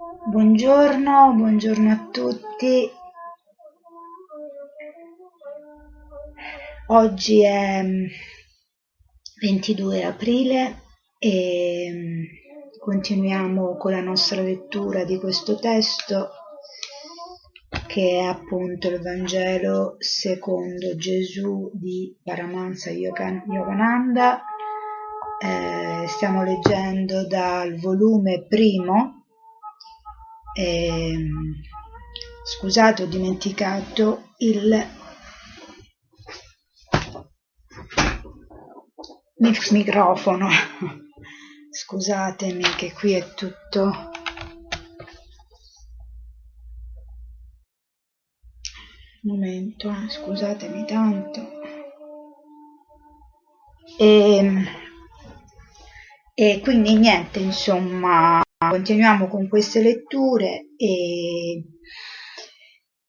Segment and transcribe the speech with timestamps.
[0.00, 2.88] Buongiorno, buongiorno a tutti.
[6.86, 7.84] Oggi è
[9.40, 10.82] 22 aprile
[11.18, 12.28] e
[12.78, 16.28] continuiamo con la nostra lettura di questo testo
[17.88, 24.44] che è appunto il Vangelo secondo Gesù di Paramahansa Yogananda.
[25.42, 29.17] Eh, stiamo leggendo dal volume primo.
[30.58, 31.16] Eh,
[32.42, 34.86] scusate, ho dimenticato il
[39.70, 40.48] microfono.
[41.70, 44.10] Scusatemi che qui è tutto
[49.22, 51.40] momento, eh, scusatemi tanto.
[53.96, 54.64] E,
[56.34, 61.62] e quindi niente, insomma, continuiamo con queste letture e,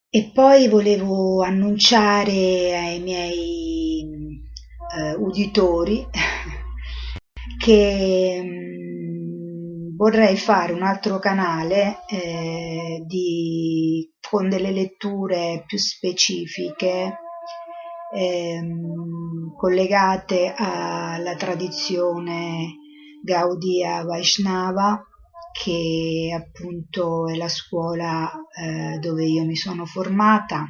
[0.07, 4.05] e poi volevo annunciare ai miei
[4.95, 6.05] eh, uditori
[7.57, 17.17] che mh, vorrei fare un altro canale eh, di con delle letture più specifiche
[18.15, 22.75] ehm, collegate alla tradizione
[23.23, 25.08] Gaudiya Vaishnava
[25.51, 30.65] che appunto è la scuola eh, dove io mi sono formata.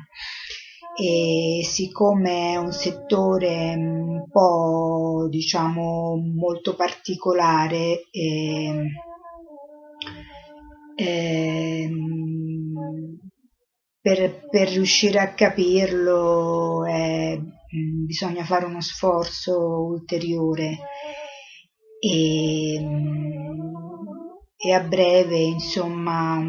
[0.95, 8.85] E siccome è un settore un po' diciamo molto particolare eh,
[10.95, 11.89] eh,
[14.01, 17.41] per, per riuscire a capirlo eh,
[18.05, 20.77] bisogna fare uno sforzo ulteriore.
[21.99, 22.79] E,
[24.61, 26.43] e a breve insomma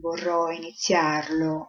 [0.00, 1.68] vorrò iniziarlo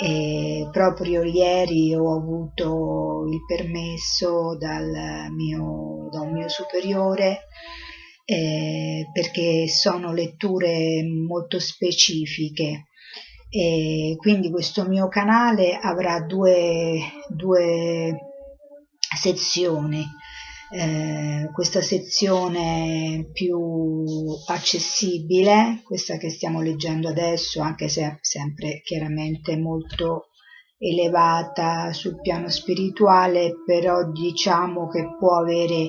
[0.00, 7.46] e proprio ieri ho avuto il permesso dal mio, da mio superiore
[8.24, 12.86] eh, perché sono letture molto specifiche
[13.48, 16.98] e quindi questo mio canale avrà due,
[17.28, 18.18] due
[19.16, 20.04] sezioni.
[20.70, 23.56] Eh, questa sezione più
[24.48, 30.30] accessibile, questa che stiamo leggendo adesso, anche se sempre chiaramente molto
[30.78, 35.88] elevata sul piano spirituale, però diciamo che può avere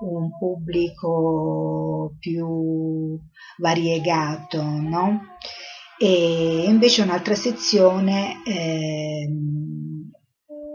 [0.00, 3.18] un pubblico più
[3.58, 5.20] variegato, no?
[5.98, 9.28] e invece un'altra sezione eh,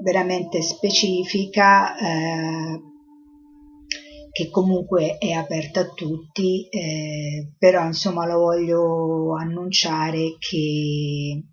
[0.04, 2.82] veramente specifica eh,
[4.34, 11.50] che comunque è aperta a tutti, eh, però insomma lo voglio annunciare che,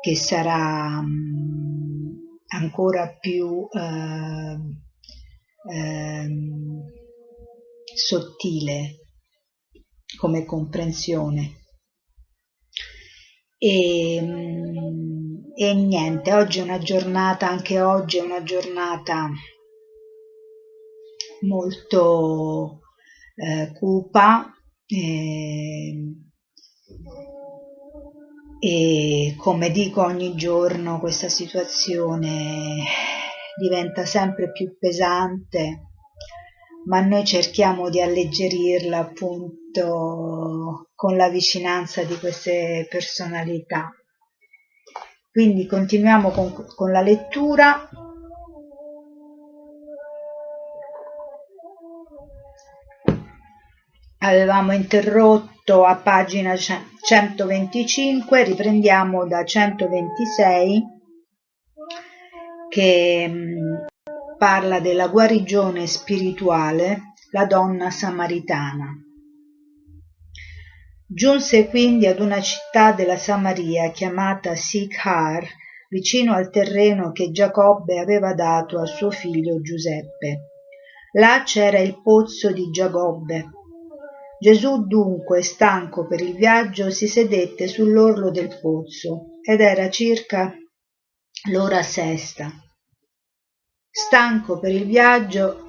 [0.00, 4.56] che sarà mh, ancora più eh,
[5.68, 6.84] ehm,
[7.92, 8.98] sottile
[10.16, 11.56] come comprensione.
[13.58, 14.14] E,
[15.56, 19.28] e, niente, oggi è una giornata, anche oggi è una giornata
[21.42, 22.80] molto
[23.34, 24.52] eh, cupa
[24.86, 26.14] eh,
[28.60, 32.84] e come dico ogni giorno questa situazione
[33.58, 35.90] diventa sempre più pesante
[36.86, 43.90] ma noi cerchiamo di alleggerirla appunto con la vicinanza di queste personalità.
[45.30, 47.88] Quindi continuiamo con, con la lettura.
[54.22, 60.82] Avevamo interrotto a pagina 125, riprendiamo da 126
[62.68, 63.32] che
[64.36, 68.94] parla della guarigione spirituale la donna samaritana.
[71.06, 75.46] Giunse quindi ad una città della Samaria chiamata Sikhar,
[75.88, 80.50] vicino al terreno che Giacobbe aveva dato a suo figlio Giuseppe.
[81.12, 83.52] Là c'era il pozzo di Giacobbe.
[84.40, 90.54] Gesù dunque, stanco per il viaggio, si sedette sull'orlo del pozzo ed era circa
[91.50, 92.50] l'ora sesta.
[93.90, 95.68] Stanco per il viaggio,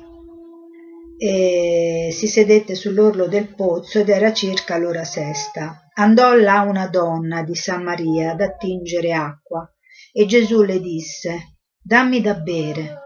[1.18, 5.90] e si sedette sull'orlo del pozzo ed era circa l'ora sesta.
[5.96, 9.70] Andò là una donna di Samaria ad attingere acqua
[10.14, 13.01] e Gesù le disse Dammi da bere.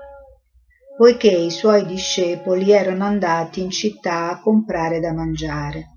[0.97, 5.95] Poiché i suoi discepoli erano andati in città a comprare da mangiare.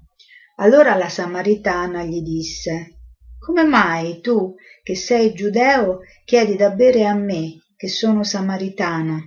[0.60, 2.98] allora la samaritana gli disse
[3.38, 9.18] come mai tu che sei giudeo chiedi da bere a me che sono samaritana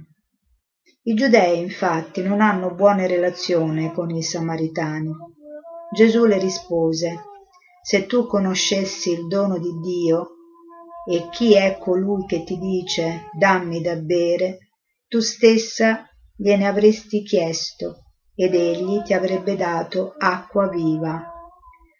[1.03, 5.13] i giudei infatti non hanno buone relazioni con i samaritani
[5.93, 7.15] gesù le rispose
[7.81, 10.31] se tu conoscessi il dono di dio
[11.09, 14.70] e chi è colui che ti dice dammi da bere
[15.11, 21.21] tu stessa gliene avresti chiesto ed egli ti avrebbe dato acqua viva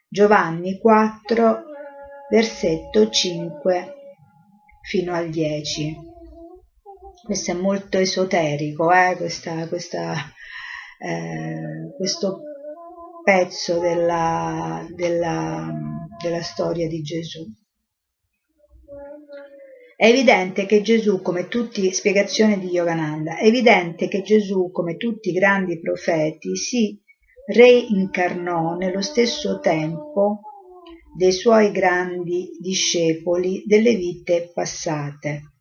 [0.08, 1.64] giovanni 4
[2.30, 3.94] versetto 5
[4.82, 5.98] fino al 10
[7.26, 9.18] questo è molto esoterico eh?
[9.18, 10.14] questa, questa,
[10.98, 12.44] eh, questo
[13.26, 15.70] pezzo della, della,
[16.18, 17.46] della storia di Gesù.
[20.02, 25.30] È evidente che Gesù, come tutti, spiegazione di Yogananda, è evidente che Gesù, come tutti
[25.30, 27.00] i grandi profeti, si
[27.46, 30.40] reincarnò nello stesso tempo
[31.16, 35.52] dei suoi grandi discepoli delle vite passate.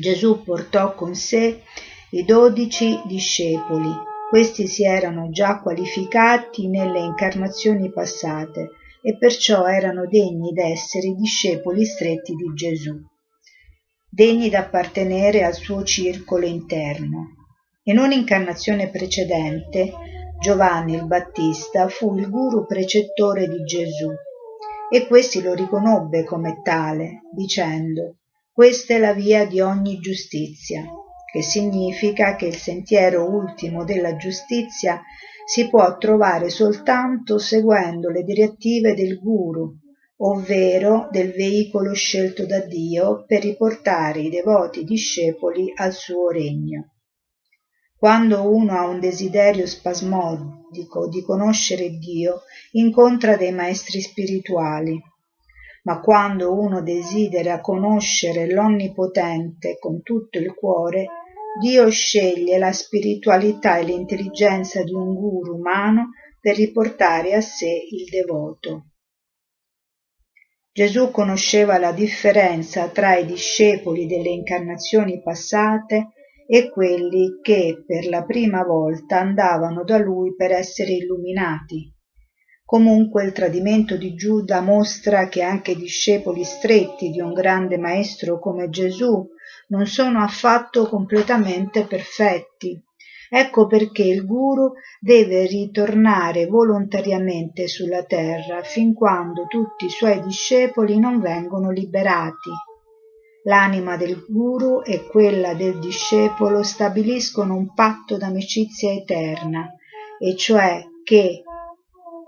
[0.00, 1.62] Gesù portò con sé
[2.10, 3.88] i dodici discepoli
[4.28, 8.70] questi si erano già qualificati nelle incarnazioni passate
[9.06, 12.92] e perciò erano degni d'essere discepoli stretti di Gesù,
[14.10, 17.28] degni d'appartenere al suo circolo interno.
[17.84, 19.92] In un'incarnazione precedente,
[20.40, 24.10] Giovanni il Battista fu il guru precettore di Gesù
[24.90, 28.16] e questi lo riconobbe come tale, dicendo
[28.52, 30.82] questa è la via di ogni giustizia
[31.30, 35.00] che significa che il sentiero ultimo della giustizia
[35.46, 39.72] si può trovare soltanto seguendo le direttive del guru,
[40.16, 46.94] ovvero del veicolo scelto da Dio per riportare i devoti discepoli al suo regno.
[47.96, 55.00] Quando uno ha un desiderio spasmodico di conoscere Dio, incontra dei maestri spirituali,
[55.84, 61.06] ma quando uno desidera conoscere l'Onnipotente con tutto il cuore,
[61.58, 68.04] Dio sceglie la spiritualità e l'intelligenza di un guru umano per riportare a sé il
[68.10, 68.90] devoto.
[70.70, 76.08] Gesù conosceva la differenza tra i discepoli delle incarnazioni passate
[76.46, 81.90] e quelli che per la prima volta andavano da lui per essere illuminati.
[82.66, 88.38] Comunque il tradimento di Giuda mostra che anche i discepoli stretti di un grande maestro
[88.38, 89.26] come Gesù
[89.68, 92.80] non sono affatto completamente perfetti.
[93.28, 100.98] Ecco perché il guru deve ritornare volontariamente sulla terra fin quando tutti i suoi discepoli
[100.98, 102.50] non vengono liberati.
[103.44, 109.72] L'anima del guru e quella del discepolo stabiliscono un patto d'amicizia eterna,
[110.18, 111.42] e cioè che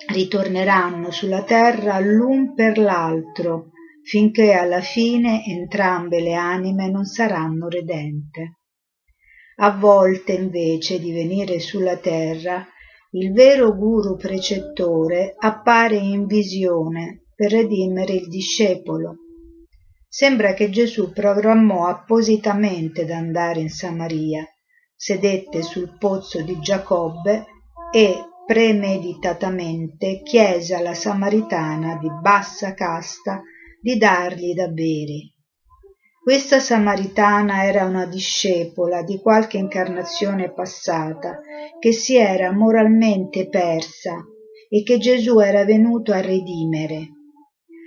[0.09, 3.71] ritorneranno sulla terra l'un per l'altro
[4.09, 8.61] finché alla fine entrambe le anime non saranno redente.
[9.57, 12.67] A volte invece di venire sulla terra
[13.11, 19.17] il vero guru precettore appare in visione per redimere il discepolo.
[20.09, 24.43] Sembra che Gesù programmò appositamente d'andare in Samaria,
[24.97, 27.45] sedette sul pozzo di Giacobbe
[27.93, 28.17] e
[28.47, 33.43] premeditatamente chiese alla samaritana di bassa casta
[33.81, 35.33] di dargli da bere.
[36.23, 41.41] Questa samaritana era una discepola di qualche incarnazione passata
[41.79, 44.23] che si era moralmente persa
[44.69, 47.09] e che Gesù era venuto a redimere.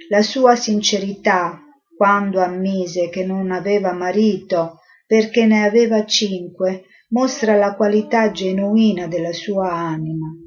[0.10, 1.62] La sua sincerità,
[1.96, 9.34] quando ammise che non aveva marito perché ne aveva cinque, mostra la qualità genuina della
[9.34, 10.41] sua anima.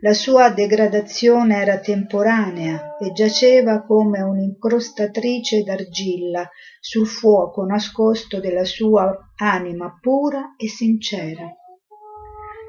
[0.00, 9.12] La sua degradazione era temporanea e giaceva come un'incrostatrice d'argilla sul fuoco nascosto della sua
[9.34, 11.52] anima pura e sincera.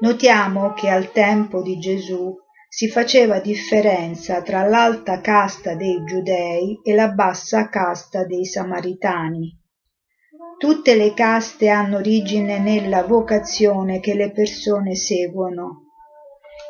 [0.00, 2.34] Notiamo che al tempo di Gesù
[2.68, 9.56] si faceva differenza tra l'alta casta dei giudei e la bassa casta dei samaritani.
[10.58, 15.89] Tutte le caste hanno origine nella vocazione che le persone seguono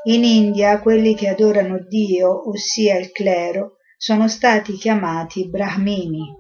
[0.05, 6.39] in India quelli che adorano Dio, ossia il clero, sono stati chiamati brahmini.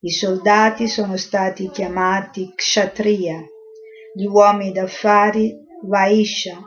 [0.00, 3.42] I soldati sono stati chiamati kshatriya,
[4.14, 6.60] gli uomini d'affari vaisha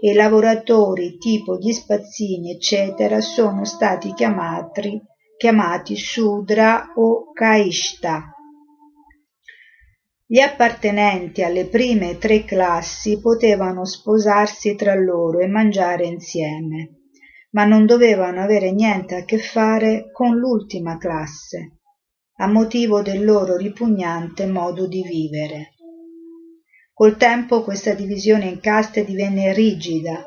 [0.00, 5.00] e i lavoratori tipo gli spazzini eccetera sono stati chiamati,
[5.36, 8.32] chiamati sudra o kaishta.
[10.32, 17.02] Gli appartenenti alle prime tre classi potevano sposarsi tra loro e mangiare insieme.
[17.50, 21.80] ma non dovevano avere niente a che fare con l'ultima classe,
[22.38, 25.74] a motivo del loro ripugnante modo di vivere.
[26.94, 30.24] Col tempo questa divisione in caste divenne rigida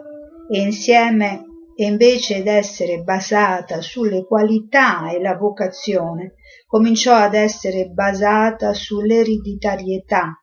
[0.52, 1.46] e insieme
[1.76, 10.42] e invece d'essere basata sulle qualità e la vocazione, cominciò ad essere basata sull'ereditarietà.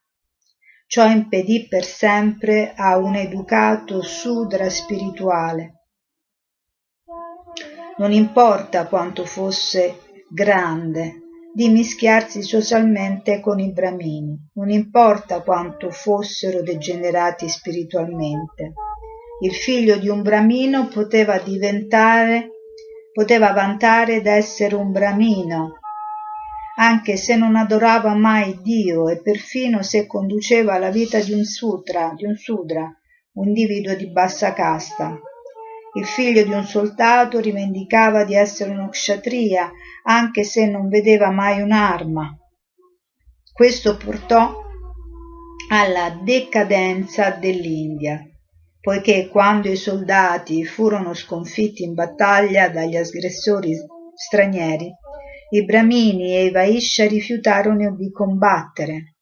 [0.87, 5.83] Ciò impedì per sempre a un educato sudra spirituale
[7.99, 11.21] non importa quanto fosse grande,
[11.55, 18.73] di mischiarsi socialmente con i bramini, non importa quanto fossero degenerati spiritualmente.
[19.43, 22.51] Il figlio di un bramino poteva diventare,
[23.13, 25.81] poteva vantare d'essere un bramino,
[26.77, 32.13] anche se non adorava mai Dio e perfino se conduceva la vita di un sutra,
[32.15, 32.89] di un sudra,
[33.33, 35.19] un individuo di bassa casta.
[35.95, 39.73] Il figlio di un soldato rivendicava di essere uno kshatriya,
[40.05, 42.33] anche se non vedeva mai un'arma.
[43.53, 44.63] Questo portò
[45.69, 48.25] alla decadenza dell'India,
[48.83, 53.75] poiché quando i soldati furono sconfitti in battaglia dagli aggressori
[54.15, 54.93] stranieri,
[55.53, 59.13] i Brahmini e i Vaisha rifiutarono di combattere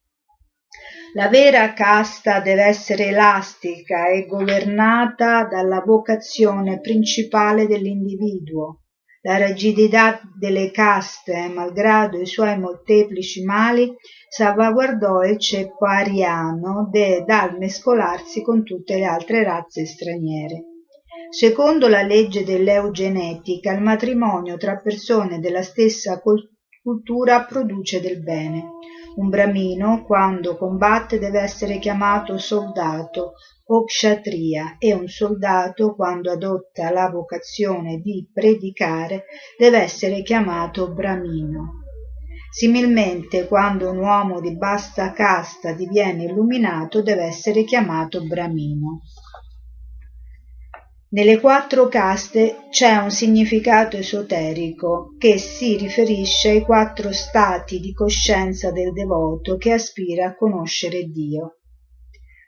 [1.14, 8.82] la vera casta deve essere elastica e governata dalla vocazione principale dell'individuo.
[9.22, 13.94] La rigidità delle caste, malgrado i suoi molteplici mali,
[14.28, 20.64] salvaguardò il ceppo ariano dal mescolarsi con tutte le altre razze straniere.
[21.28, 26.20] Secondo la legge dell'eugenetica, il matrimonio tra persone della stessa
[26.82, 28.70] cultura produce del bene.
[29.16, 33.34] Un bramino, quando combatte, deve essere chiamato soldato
[33.66, 39.24] o kshatriya e un soldato, quando adotta la vocazione di predicare,
[39.58, 41.80] deve essere chiamato bramino.
[42.50, 49.02] Similmente, quando un uomo di bassa casta diviene illuminato, deve essere chiamato bramino.
[51.12, 58.70] Nelle quattro caste c'è un significato esoterico che si riferisce ai quattro stati di coscienza
[58.70, 61.58] del devoto che aspira a conoscere Dio.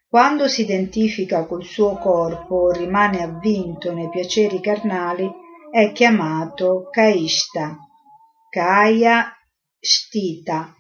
[0.07, 5.29] Quando si identifica col suo corpo o rimane avvinto nei piaceri carnali,
[5.69, 7.77] è chiamato Kaishta,
[8.49, 9.33] Kaya
[9.81, 10.73] Shtita,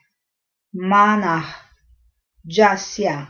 [0.75, 1.43] Manah,
[2.41, 3.29] Jasya,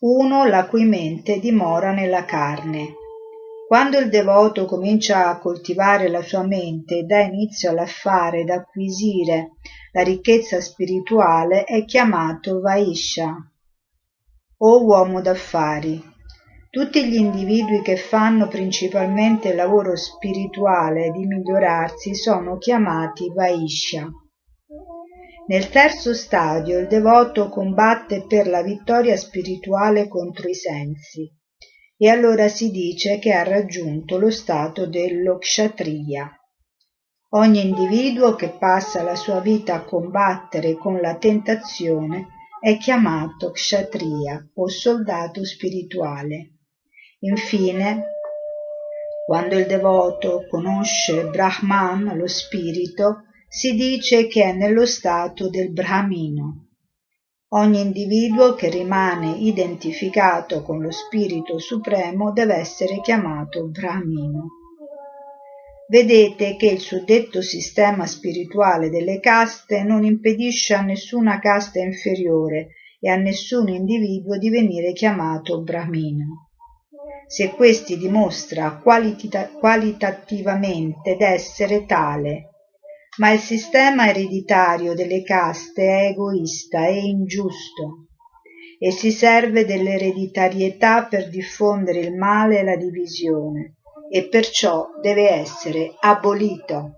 [0.00, 2.97] uno la cui mente dimora nella carne
[3.68, 9.56] quando il devoto comincia a coltivare la sua mente e dà inizio all'affare d'acquisire
[9.92, 13.36] la ricchezza spirituale è chiamato Vaisha
[14.60, 16.02] o uomo d'affari.
[16.70, 24.08] Tutti gli individui che fanno principalmente il lavoro spirituale di migliorarsi sono chiamati Vaisha.
[25.46, 31.36] Nel terzo stadio il devoto combatte per la vittoria spirituale contro i sensi
[32.00, 36.32] e allora si dice che ha raggiunto lo stato dello kshatriya.
[37.30, 42.28] Ogni individuo che passa la sua vita a combattere con la tentazione
[42.60, 46.52] è chiamato kshatriya o soldato spirituale.
[47.20, 48.04] Infine,
[49.26, 56.67] quando il devoto conosce Brahman, lo spirito, si dice che è nello stato del Brahmino.
[57.50, 64.48] Ogni individuo che rimane identificato con lo Spirito Supremo deve essere chiamato Brahmino.
[65.88, 73.08] Vedete che il suddetto sistema spirituale delle caste non impedisce a nessuna casta inferiore e
[73.08, 76.50] a nessun individuo di venire chiamato Brahmino.
[77.26, 82.57] Se questi dimostra qualita- qualitativamente d'essere tale
[83.18, 88.06] ma il sistema ereditario delle caste è egoista e ingiusto
[88.78, 93.78] e si serve dell'ereditarietà per diffondere il male e la divisione
[94.10, 96.92] e perciò deve essere abolito.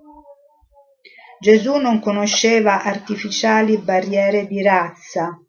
[1.41, 5.41] Gesù non conosceva artificiali barriere di razza,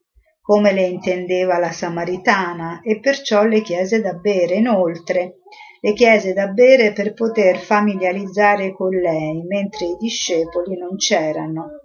[0.41, 4.55] come le intendeva la Samaritana, e perciò le chiese da bere.
[4.55, 5.39] Inoltre,
[5.83, 11.81] le chiese da bere per poter familiarizzare con lei mentre i discepoli non c'erano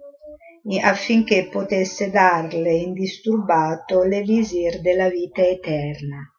[0.81, 6.29] affinché potesse darle indisturbato l'elisir della vita eterna.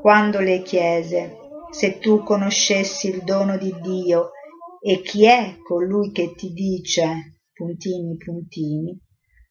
[0.00, 1.36] Quando le chiese,
[1.70, 4.30] se tu conoscessi il dono di Dio
[4.80, 8.98] e chi è colui che ti dice, puntini puntini,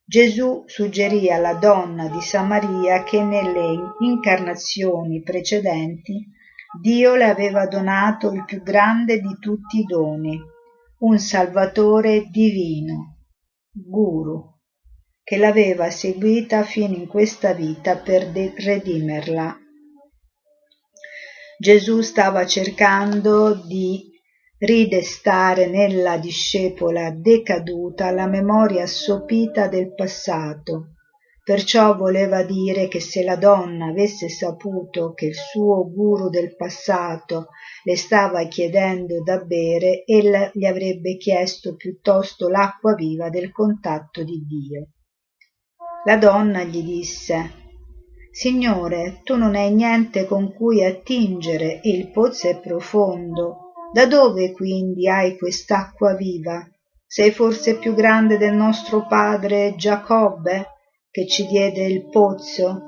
[0.05, 6.27] Gesù suggerì alla donna di Samaria che nelle incarnazioni precedenti
[6.81, 10.39] Dio le aveva donato il più grande di tutti i doni,
[10.99, 13.17] un Salvatore divino,
[13.71, 14.59] Guru,
[15.23, 19.55] che l'aveva seguita fino in questa vita per redimerla.
[21.59, 24.12] Gesù stava cercando di
[24.63, 30.93] ridestare nella discepola decaduta la memoria assopita del passato.
[31.43, 37.47] Perciò voleva dire che se la donna avesse saputo che il suo guru del passato
[37.83, 44.45] le stava chiedendo da bere, ella gli avrebbe chiesto piuttosto l'acqua viva del contatto di
[44.47, 44.87] Dio.
[46.05, 47.61] La donna gli disse
[48.31, 53.62] Signore, tu non hai niente con cui attingere e il pozzo è profondo
[53.93, 56.67] da dove quindi hai quest'acqua viva?
[57.05, 60.65] Sei forse più grande del nostro padre Giacobbe,
[61.11, 62.81] che ci diede il pozzo,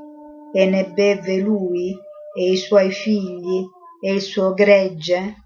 [0.52, 1.96] e ne beve lui,
[2.36, 3.64] e i suoi figli,
[4.02, 5.44] e il suo gregge?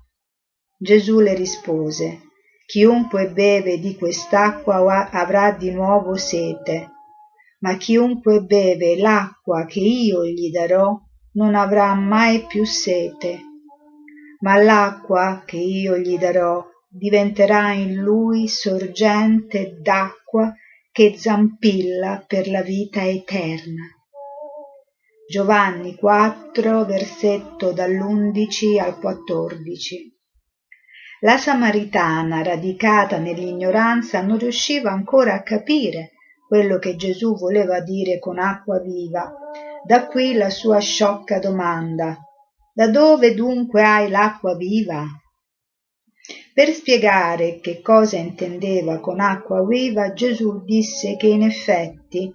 [0.78, 2.22] Gesù le rispose,
[2.66, 6.90] Chiunque beve di quest'acqua avrà di nuovo sete,
[7.60, 10.98] ma chiunque beve l'acqua che io gli darò
[11.34, 13.49] non avrà mai più sete
[14.40, 20.54] ma l'acqua che io gli darò diventerà in lui sorgente d'acqua
[20.92, 23.84] che zampilla per la vita eterna.
[25.28, 30.18] Giovanni 4, versetto dall'11 al 14.
[31.22, 36.14] La Samaritana, radicata nell'ignoranza, non riusciva ancora a capire
[36.48, 39.32] quello che Gesù voleva dire con acqua viva.
[39.86, 42.29] Da qui la sua sciocca domanda
[42.74, 45.06] da dove dunque hai l'acqua viva?
[46.54, 52.34] Per spiegare che cosa intendeva con acqua viva, Gesù disse che in effetti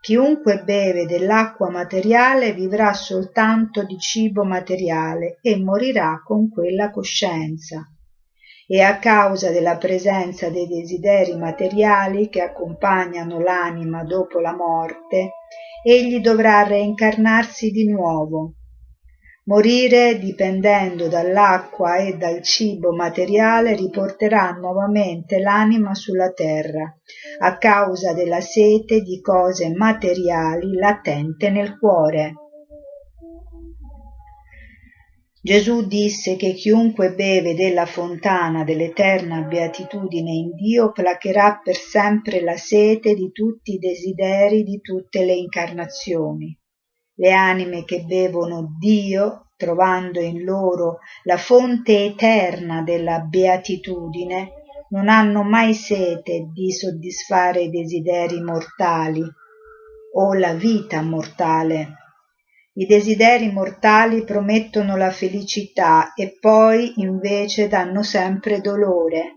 [0.00, 7.84] chiunque beve dell'acqua materiale vivrà soltanto di cibo materiale e morirà con quella coscienza.
[8.66, 15.30] E a causa della presenza dei desideri materiali che accompagnano l'anima dopo la morte,
[15.84, 18.55] egli dovrà reincarnarsi di nuovo
[19.48, 26.92] Morire dipendendo dall'acqua e dal cibo materiale riporterà nuovamente l'anima sulla terra,
[27.38, 32.34] a causa della sete di cose materiali latente nel cuore.
[35.40, 42.56] Gesù disse che chiunque beve della fontana dell'eterna beatitudine in Dio placherà per sempre la
[42.56, 46.58] sete di tutti i desideri di tutte le incarnazioni.
[47.18, 54.52] Le anime che bevono Dio, trovando in loro la fonte eterna della beatitudine,
[54.90, 59.22] non hanno mai sete di soddisfare i desideri mortali
[60.14, 61.94] o la vita mortale.
[62.74, 69.32] I desideri mortali promettono la felicità e poi invece danno sempre dolore.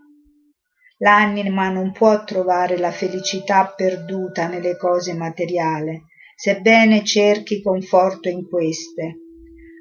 [0.97, 6.03] L'anima non può trovare la felicità perduta nelle cose materiali,
[6.39, 9.17] sebbene cerchi conforto in queste.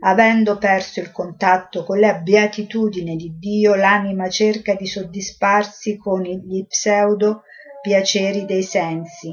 [0.01, 6.67] Avendo perso il contatto con la beatitudine di Dio, l'anima cerca di soddisfarsi con gli
[6.67, 7.43] pseudo
[7.81, 9.33] piaceri dei sensi.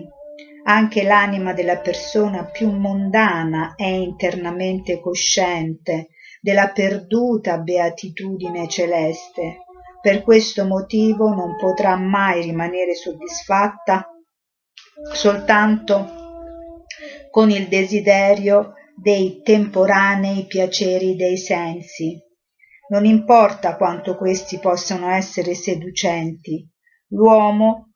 [0.66, 6.10] Anche l'anima della persona più mondana è internamente cosciente
[6.40, 9.64] della perduta beatitudine celeste.
[10.00, 14.08] Per questo motivo non potrà mai rimanere soddisfatta
[15.12, 16.25] soltanto
[17.36, 22.18] con il desiderio dei temporanei piaceri dei sensi.
[22.88, 26.66] Non importa quanto questi possano essere seducenti,
[27.10, 27.92] l'uomo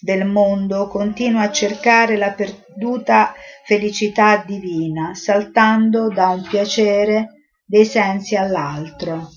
[0.00, 3.34] del mondo continua a cercare la perduta
[3.66, 9.28] felicità divina, saltando da un piacere dei sensi all'altro.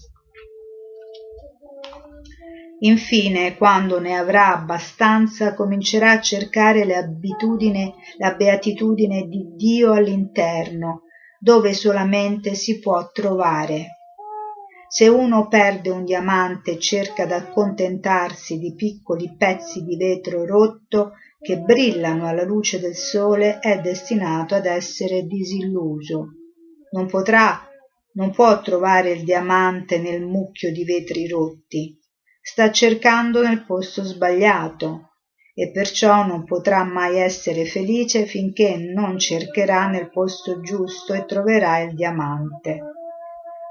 [2.80, 7.96] Infine, quando ne avrà abbastanza, comincerà a cercare la beatitudine
[9.28, 11.06] di Dio all'interno,
[11.40, 13.98] dove solamente si può trovare.
[14.88, 21.58] Se uno perde un diamante e cerca d'accontentarsi di piccoli pezzi di vetro rotto che
[21.58, 26.28] brillano alla luce del sole, è destinato ad essere disilluso.
[26.92, 27.60] Non potrà,
[28.14, 31.97] non può trovare il diamante nel mucchio di vetri rotti
[32.50, 35.16] sta cercando nel posto sbagliato
[35.54, 41.80] e perciò non potrà mai essere felice finché non cercherà nel posto giusto e troverà
[41.80, 42.80] il diamante.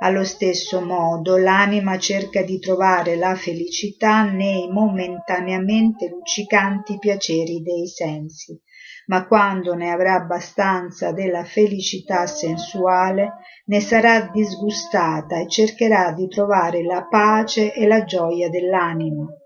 [0.01, 8.61] Allo stesso modo l'anima cerca di trovare la felicità nei momentaneamente luccicanti piaceri dei sensi,
[9.07, 13.35] ma quando ne avrà abbastanza della felicità sensuale
[13.67, 19.41] ne sarà disgustata e cercherà di trovare la pace e la gioia dell'animo.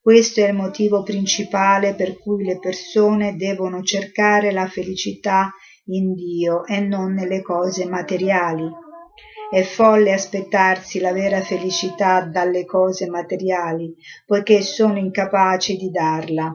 [0.00, 5.50] Questo è il motivo principale per cui le persone devono cercare la felicità
[5.86, 8.70] in Dio e non nelle cose materiali.
[9.50, 13.94] È folle aspettarsi la vera felicità dalle cose materiali,
[14.26, 16.54] poiché sono incapaci di darla.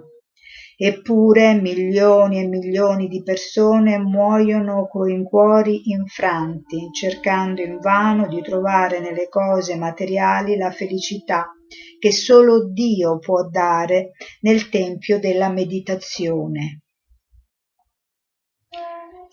[0.82, 9.28] Eppure milioni e milioni di persone muoiono coi cuori infranti, cercando invano di trovare nelle
[9.28, 11.52] cose materiali la felicità
[12.00, 16.84] che solo Dio può dare nel tempio della meditazione.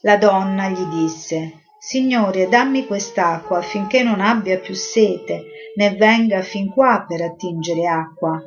[0.00, 5.44] La donna gli disse Signore, dammi quest'acqua affinché non abbia più sete,
[5.76, 8.42] né venga fin qua per attingere acqua.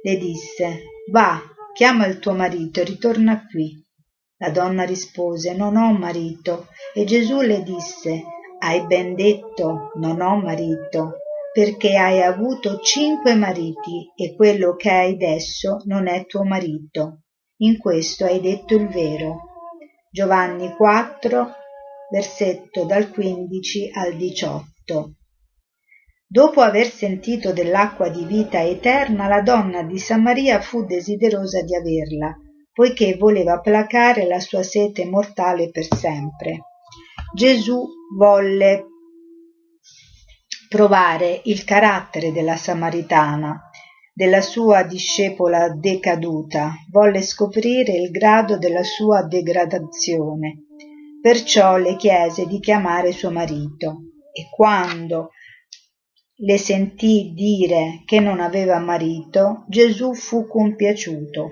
[0.00, 1.42] Le disse Va,
[1.74, 3.84] chiama il tuo marito e ritorna qui.
[4.38, 6.68] La donna rispose Non ho marito.
[6.94, 8.22] E Gesù le disse
[8.60, 11.18] Hai ben detto, non ho marito,
[11.52, 17.22] perché hai avuto cinque mariti e quello che hai adesso non è tuo marito.
[17.58, 19.40] In questo hai detto il vero.
[20.10, 21.52] Giovanni 4,
[22.10, 25.14] versetto dal 15 al 18.
[26.26, 32.34] Dopo aver sentito dell'acqua di vita eterna, la donna di Samaria fu desiderosa di averla,
[32.72, 36.60] poiché voleva placare la sua sete mortale per sempre.
[37.34, 38.86] Gesù volle
[40.68, 43.70] provare il carattere della Samaritana
[44.16, 50.66] della sua discepola decaduta, volle scoprire il grado della sua degradazione.
[51.20, 55.30] Perciò le chiese di chiamare suo marito e quando
[56.38, 61.50] le sentì dire che non aveva marito, Gesù fu compiaciuto.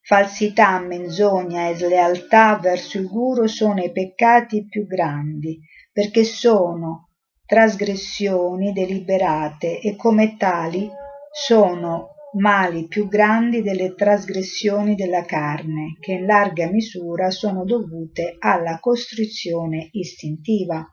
[0.00, 5.60] Falsità, menzogna e slealtà verso il guru sono i peccati più grandi,
[5.92, 7.10] perché sono
[7.46, 10.90] trasgressioni deliberate e come tali
[11.30, 18.80] sono mali più grandi delle trasgressioni della carne, che in larga misura sono dovute alla
[18.80, 20.84] costrizione istintiva.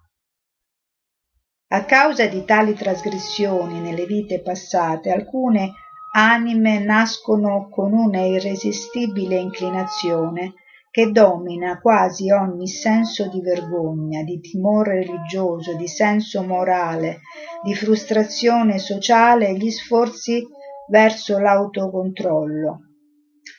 [1.73, 5.71] A causa di tali trasgressioni nelle vite passate, alcune
[6.11, 10.55] anime nascono con una irresistibile inclinazione
[10.91, 17.21] che domina quasi ogni senso di vergogna, di timore religioso, di senso morale,
[17.63, 20.45] di frustrazione sociale e gli sforzi
[20.89, 22.90] verso l'autocontrollo.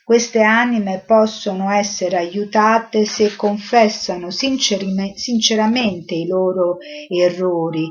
[0.04, 7.88] Queste anime possono essere aiutate se confessano sinceramente i loro errori,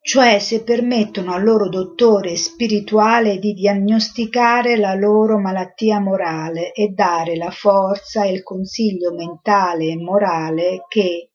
[0.00, 7.36] cioè se permettono al loro dottore spirituale di diagnosticare la loro malattia morale e dare
[7.36, 11.30] la forza e il consiglio mentale e morale che,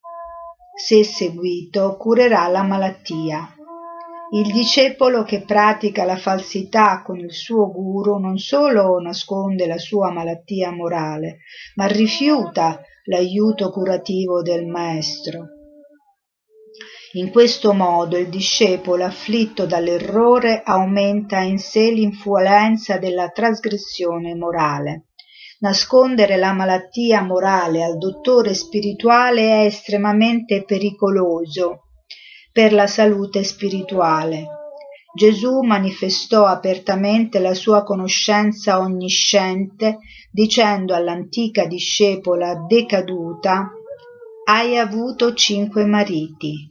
[0.73, 3.53] se seguito, curerà la malattia.
[4.31, 10.11] Il discepolo che pratica la falsità con il suo guru non solo nasconde la sua
[10.11, 11.39] malattia morale,
[11.75, 15.47] ma rifiuta l'aiuto curativo del maestro.
[17.13, 25.05] In questo modo il discepolo afflitto dall'errore aumenta in sé l'influenza della trasgressione morale.
[25.61, 31.85] Nascondere la malattia morale al dottore spirituale è estremamente pericoloso
[32.59, 34.45] per la salute spirituale.
[35.15, 43.71] Gesù manifestò apertamente la sua conoscenza onnisciente dicendo all'antica discepola decaduta
[44.43, 46.69] Hai avuto cinque mariti.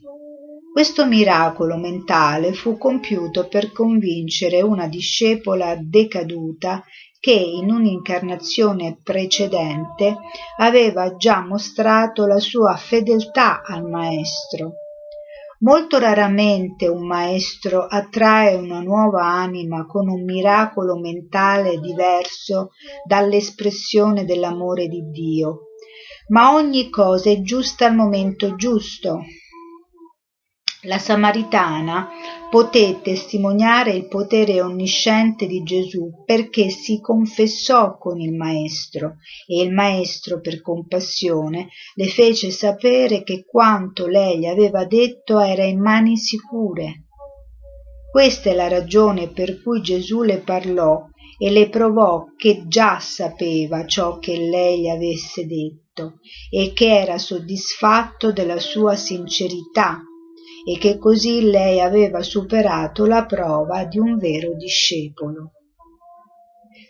[0.71, 6.85] Questo miracolo mentale fu compiuto per convincere una discepola decaduta
[7.19, 10.19] che in un'incarnazione precedente
[10.59, 14.75] aveva già mostrato la sua fedeltà al Maestro.
[15.61, 22.71] Molto raramente un maestro attrae una nuova anima con un miracolo mentale diverso
[23.05, 25.71] dall'espressione dell'amore di Dio,
[26.29, 29.23] ma ogni cosa è giusta al momento giusto,
[30.83, 32.09] la Samaritana
[32.49, 39.17] poté testimoniare il potere onnisciente di Gesù perché si confessò con il Maestro
[39.49, 45.81] e il Maestro per compassione le fece sapere che quanto lei aveva detto era in
[45.81, 47.07] mani sicure.
[48.13, 51.07] Questa è la ragione per cui Gesù le parlò
[51.41, 58.31] e le provò che già sapeva ciò che lei avesse detto e che era soddisfatto
[58.33, 60.03] della sua sincerità
[60.69, 65.53] e che così lei aveva superato la prova di un vero discepolo.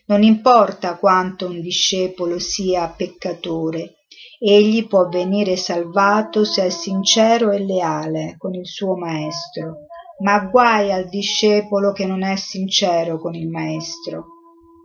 [0.07, 3.99] Non importa quanto un discepolo sia peccatore,
[4.41, 9.87] egli può venire salvato se è sincero e leale con il suo maestro,
[10.25, 14.38] ma guai al discepolo che non è sincero con il maestro.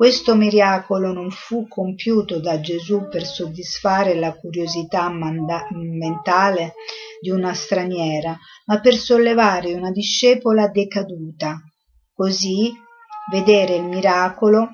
[0.04, 6.74] Questo miracolo non fu compiuto da Gesù per soddisfare la curiosità manda- mentale
[7.22, 11.58] di una straniera, ma per sollevare una discepola decaduta.
[12.12, 12.74] Così
[13.32, 14.68] vedere il miracolo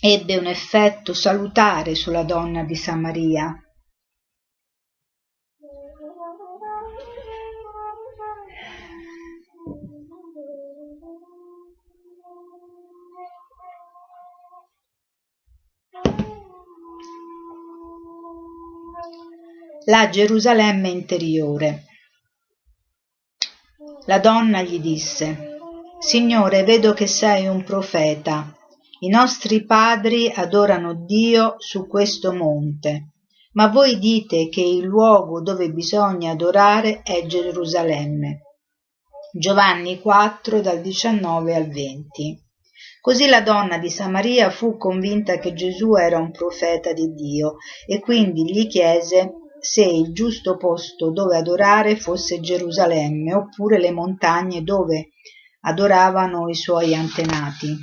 [0.00, 3.54] ebbe un effetto salutare sulla donna di Samaria.
[19.90, 21.84] La Gerusalemme interiore.
[24.04, 25.56] La donna gli disse,
[25.98, 28.54] Signore, vedo che sei un profeta.
[29.00, 33.12] I nostri padri adorano Dio su questo monte,
[33.52, 38.40] ma voi dite che il luogo dove bisogna adorare è Gerusalemme.
[39.32, 42.44] Giovanni 4 dal 19 al 20.
[43.00, 48.00] Così la donna di Samaria fu convinta che Gesù era un profeta di Dio e
[48.00, 55.10] quindi gli chiese se il giusto posto dove adorare fosse Gerusalemme oppure le montagne dove
[55.60, 57.76] adoravano i suoi antenati.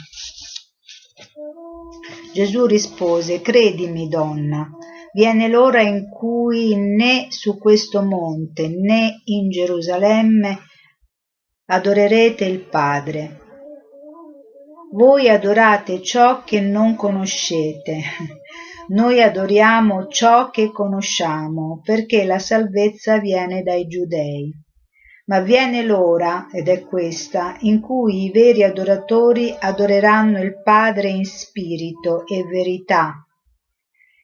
[2.33, 4.69] Gesù rispose, Credimi, donna,
[5.13, 10.59] viene l'ora in cui né su questo monte né in Gerusalemme
[11.67, 13.39] adorerete il Padre.
[14.91, 18.01] Voi adorate ciò che non conoscete,
[18.89, 24.51] noi adoriamo ciò che conosciamo, perché la salvezza viene dai giudei.
[25.25, 31.25] Ma viene l'ora, ed è questa, in cui i veri adoratori adoreranno il Padre in
[31.25, 33.25] spirito e verità,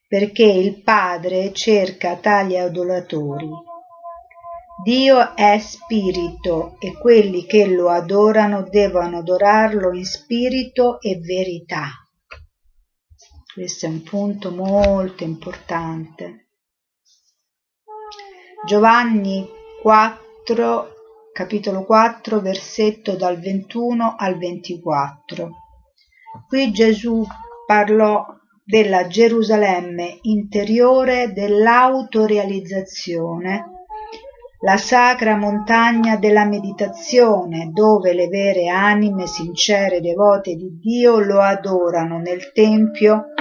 [0.08, 3.50] perché il Padre cerca tali adoratori.
[4.84, 12.01] Dio è spirito e quelli che lo adorano devono adorarlo in spirito e verità.
[13.54, 16.52] Questo è un punto molto importante.
[18.66, 19.46] Giovanni
[19.82, 20.94] 4,
[21.34, 25.50] capitolo 4, versetto dal 21 al 24.
[26.48, 27.28] Qui Gesù
[27.66, 28.26] parlò
[28.64, 33.81] della Gerusalemme interiore dell'autorealizzazione,
[34.64, 41.42] la sacra montagna della meditazione, dove le vere anime sincere e devote di Dio lo
[41.42, 43.34] adorano nel Tempio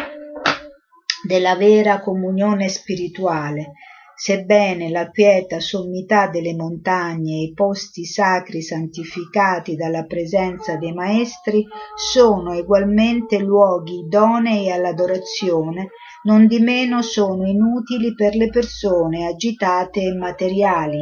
[1.27, 3.73] della vera comunione spirituale,
[4.15, 11.67] sebbene la quieta sommità delle montagne e i posti sacri santificati dalla presenza dei maestri
[11.95, 15.89] sono egualmente luoghi idonei all'adorazione,
[16.25, 21.01] nondimeno sono inutili per le persone agitate e materiali.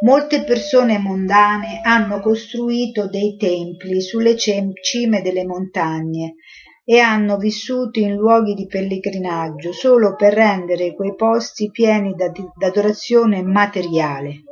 [0.00, 6.34] Molte persone mondane hanno costruito dei templi sulle cime delle montagne
[6.84, 14.42] e hanno vissuto in luoghi di pellegrinaggio solo per rendere quei posti pieni d'adorazione materiale.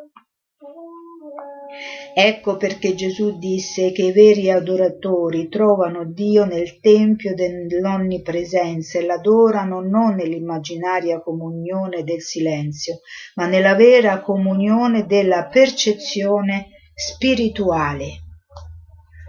[2.18, 9.82] Ecco perché Gesù disse che i veri adoratori trovano Dio nel tempio dell'onnipresenza e l'adorano
[9.82, 13.00] non nell'immaginaria comunione del silenzio,
[13.34, 18.06] ma nella vera comunione della percezione spirituale.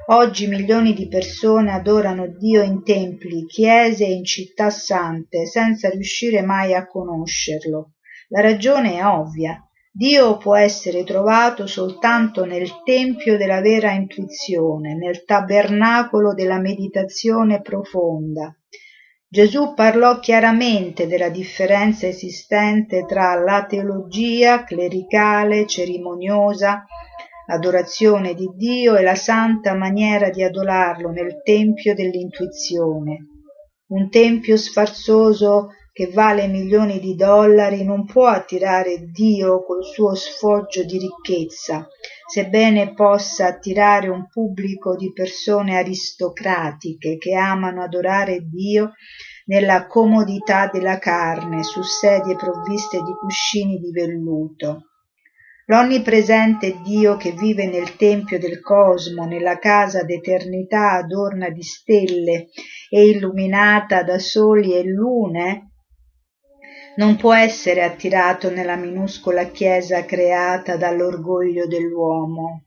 [0.05, 6.41] Oggi milioni di persone adorano Dio in templi, chiese e in città sante, senza riuscire
[6.41, 7.95] mai a conoscerlo.
[8.29, 9.61] La ragione è ovvia.
[9.97, 18.55] Dio può essere trovato soltanto nel tempio della vera intuizione, nel tabernacolo della meditazione profonda.
[19.27, 26.85] Gesù parlò chiaramente della differenza esistente tra la teologia clericale, cerimoniosa,
[27.47, 33.17] adorazione di Dio e la santa maniera di adorarlo nel tempio dell'intuizione.
[33.87, 40.83] Un tempio sfarzoso che vale milioni di dollari non può attirare Dio col suo sfoggio
[40.83, 41.87] di ricchezza,
[42.27, 48.91] sebbene possa attirare un pubblico di persone aristocratiche che amano adorare Dio
[49.45, 54.89] nella comodità della carne, su sedie provviste di cuscini di velluto.
[55.65, 62.49] L'onnipresente Dio che vive nel tempio del cosmo, nella casa d'eternità adorna di stelle
[62.87, 65.71] e illuminata da soli e lune,
[66.97, 72.63] non può essere attirato nella minuscola chiesa creata dall'orgoglio dell'uomo.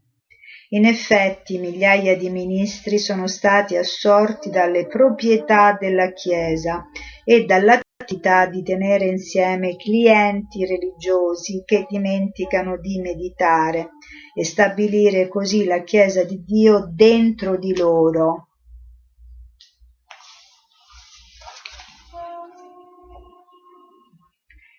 [0.72, 6.84] In effetti migliaia di ministri sono stati assorti dalle proprietà della Chiesa
[7.24, 13.90] e dall'attività di tenere insieme clienti religiosi che dimenticano di meditare
[14.32, 18.49] e stabilire così la Chiesa di Dio dentro di loro.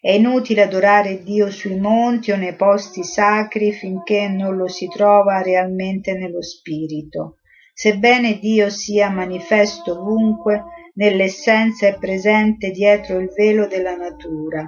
[0.04, 5.44] È inutile adorare Dio sui monti o nei posti sacri finché non lo si trova
[5.44, 7.38] realmente nello spirito.
[7.72, 10.64] Sebbene Dio sia manifesto ovunque,
[10.96, 14.68] nell'essenza è presente dietro il velo della natura.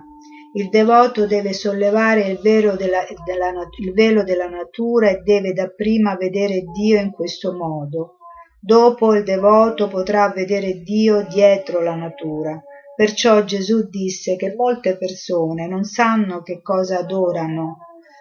[0.53, 6.15] Il devoto deve sollevare il velo della, della, il velo della natura e deve dapprima
[6.15, 8.17] vedere Dio in questo modo.
[8.59, 12.63] Dopo il devoto potrà vedere Dio dietro la natura
[12.95, 17.77] Perciò Gesù disse che molte persone non sanno che cosa adorano,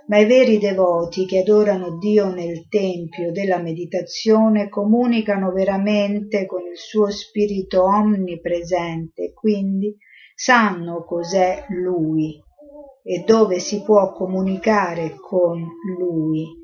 [0.07, 6.77] ma i veri devoti che adorano Dio nel Tempio della meditazione comunicano veramente con il
[6.77, 9.95] suo spirito onnipresente, quindi
[10.35, 12.43] sanno cos'è Lui
[13.05, 15.63] e dove si può comunicare con
[15.99, 16.62] Lui.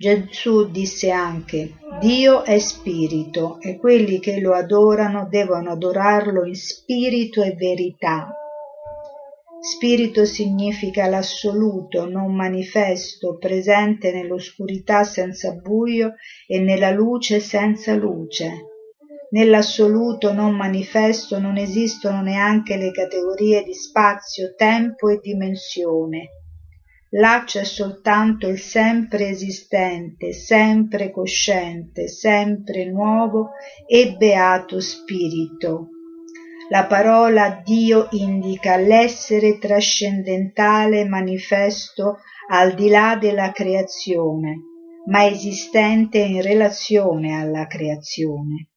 [0.00, 7.42] Gesù disse anche Dio è spirito e quelli che lo adorano devono adorarlo in spirito
[7.42, 8.32] e verità.
[9.60, 16.14] Spirito significa l'assoluto, non manifesto, presente nell'oscurità senza buio
[16.46, 18.52] e nella luce senza luce.
[19.32, 26.39] Nell'assoluto non manifesto non esistono neanche le categorie di spazio, tempo e dimensione
[27.10, 33.50] là c'è soltanto il sempre esistente, sempre cosciente, sempre nuovo
[33.86, 35.88] e beato spirito.
[36.68, 42.18] La parola Dio indica l'essere trascendentale manifesto
[42.48, 44.60] al di là della creazione,
[45.06, 48.68] ma esistente in relazione alla creazione.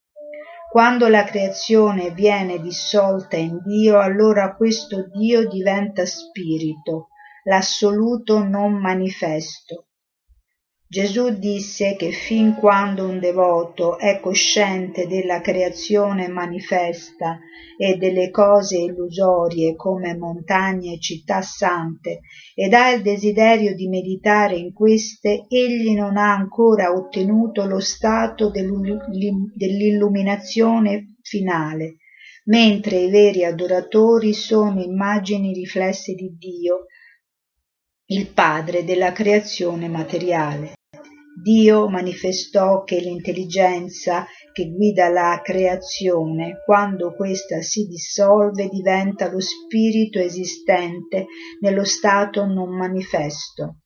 [0.72, 7.10] Quando la creazione viene dissolta in Dio, allora questo Dio diventa spirito,
[7.44, 9.88] l'assoluto non manifesto.
[10.94, 17.40] Gesù disse che fin quando un devoto è cosciente della creazione manifesta
[17.80, 22.20] e delle cose illusorie come montagne e città sante
[22.54, 28.52] ed ha il desiderio di meditare in queste, egli non ha ancora ottenuto lo stato
[28.52, 31.96] dell'illuminazione finale,
[32.46, 36.86] mentre i veri adoratori sono immagini riflesse di Dio
[38.14, 40.74] il padre della creazione materiale.
[41.42, 50.20] Dio manifestò che l'intelligenza che guida la creazione, quando questa si dissolve, diventa lo spirito
[50.20, 51.26] esistente
[51.62, 53.80] nello stato non manifesto.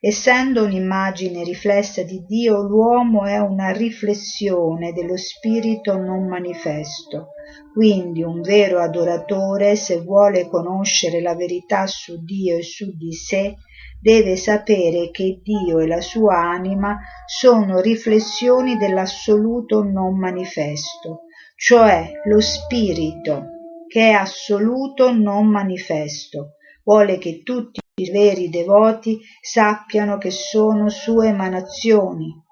[0.00, 7.28] Essendo un'immagine riflessa di Dio, l'uomo è una riflessione dello spirito non manifesto.
[7.72, 13.54] Quindi un vero adoratore, se vuole conoscere la verità su Dio e su di sé,
[14.00, 21.22] deve sapere che Dio e la sua anima sono riflessioni dell'assoluto non manifesto,
[21.56, 23.56] cioè lo spirito
[23.88, 31.28] che è assoluto non manifesto, vuole che tutti i veri devoti sappiano che sono sue
[31.28, 32.46] emanazioni.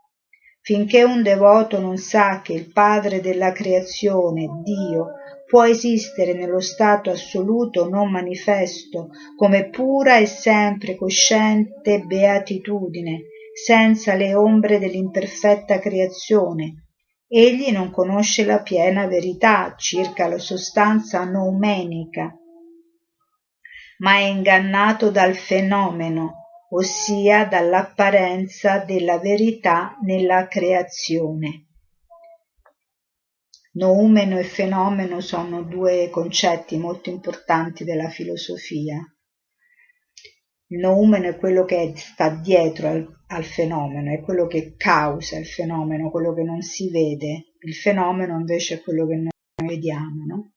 [0.61, 5.13] Finché un devoto non sa che il Padre della creazione, Dio,
[5.47, 13.23] può esistere nello stato assoluto non manifesto come pura e sempre cosciente beatitudine,
[13.55, 16.87] senza le ombre dell'imperfetta creazione.
[17.29, 22.37] Egli non conosce la piena verità circa la sostanza noumenica,
[23.99, 31.66] ma è ingannato dal fenomeno, ossia dall'apparenza della verità nella creazione.
[33.77, 38.97] Noumeno e fenomeno sono due concetti molto importanti della filosofia.
[40.69, 45.47] Il noumeno è quello che sta dietro al, al, fenomeno, è quello che causa il
[45.47, 47.53] fenomeno, quello che non si vede.
[47.61, 50.25] Il fenomeno invece è quello che noi vediamo.
[50.27, 50.53] No?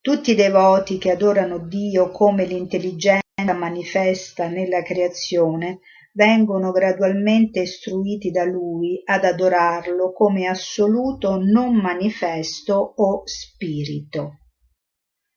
[0.00, 3.20] Tutti i devoti che adorano Dio come l'intelligenza
[3.58, 5.80] manifesta nella creazione
[6.12, 14.38] vengono gradualmente istruiti da lui ad adorarlo come assoluto non manifesto o spirito.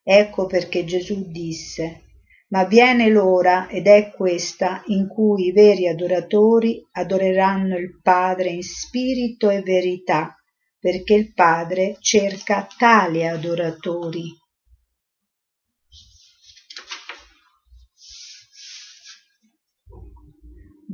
[0.03, 2.01] Ecco perché Gesù disse
[2.49, 8.61] ma viene l'ora ed è questa in cui i veri adoratori adoreranno il Padre in
[8.61, 10.36] spirito e verità,
[10.80, 14.32] perché il Padre cerca tali adoratori.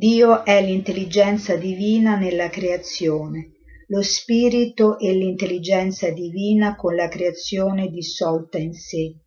[0.01, 3.51] Dio è l'intelligenza divina nella creazione,
[3.89, 9.19] lo spirito e l'intelligenza divina con la creazione dissolta in sé.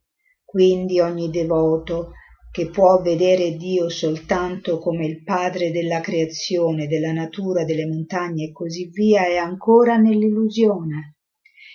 [0.45, 2.11] Quindi ogni devoto
[2.51, 8.53] che può vedere Dio soltanto come il padre della creazione, della natura, delle montagne e
[8.53, 11.19] così via, è ancora nell'illusione.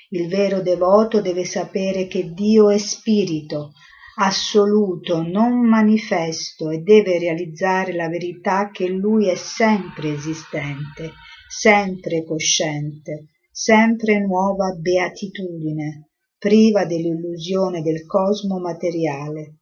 [0.09, 3.71] Il vero devoto deve sapere che Dio è spirito,
[4.19, 11.11] assoluto, non manifesto, e deve realizzare la verità che Lui è sempre esistente,
[11.47, 19.59] sempre cosciente, sempre nuova beatitudine, priva dell'illusione del cosmo materiale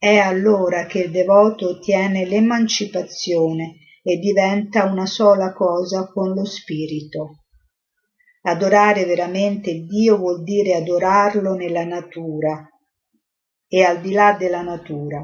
[0.00, 7.46] è allora che il devoto ottiene l'emancipazione e diventa una sola cosa con lo spirito.
[8.42, 12.64] Adorare veramente Dio vuol dire adorarlo nella natura
[13.68, 15.22] e al di là della natura.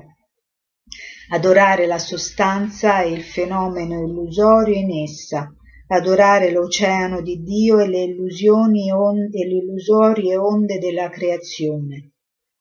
[1.30, 5.52] Adorare la sostanza e il fenomeno illusorio in essa,
[5.88, 12.10] adorare l'oceano di Dio e le illusioni e le illusorie onde della creazione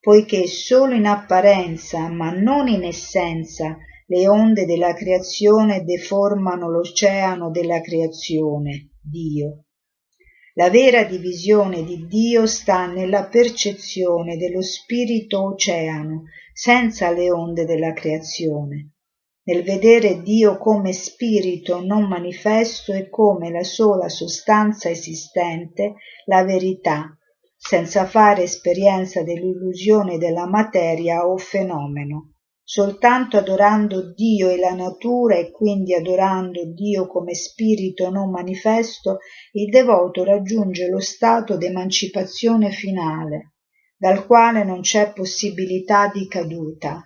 [0.04, 3.78] poiché solo in apparenza ma non in essenza
[4.08, 9.64] le onde della creazione deformano l'oceano della creazione, Dio.
[10.56, 17.91] La vera divisione di Dio sta nella percezione dello spirito oceano, senza le onde della
[17.93, 18.91] creazione,
[19.45, 25.95] nel vedere Dio come spirito non manifesto e come la sola sostanza esistente,
[26.26, 27.18] la verità,
[27.58, 32.33] senza fare esperienza dell'illusione della materia o fenomeno.
[32.66, 39.18] Soltanto adorando Dio e la natura e quindi adorando Dio come spirito non manifesto,
[39.51, 43.55] il devoto raggiunge lo stato d'emancipazione finale,
[43.97, 47.01] dal quale non c'è possibilità di caduta.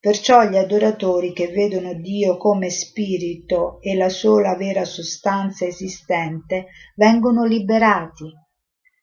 [0.00, 7.44] Perciò gli adoratori che vedono Dio come spirito e la sola vera sostanza esistente vengono
[7.44, 8.32] liberati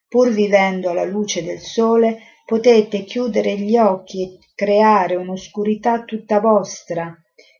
[0.08, 7.12] pur vivendo alla luce del sole potete chiudere gli occhi e creare un'oscurità tutta vostra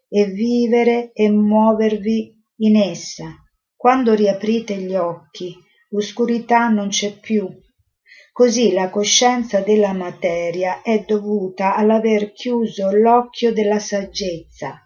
[0.09, 3.35] e vivere e muovervi in essa.
[3.75, 5.53] Quando riaprite gli occhi
[5.91, 7.49] l'oscurità non c'è più.
[8.33, 14.81] Così la coscienza della materia è dovuta all'aver chiuso l'occhio della saggezza.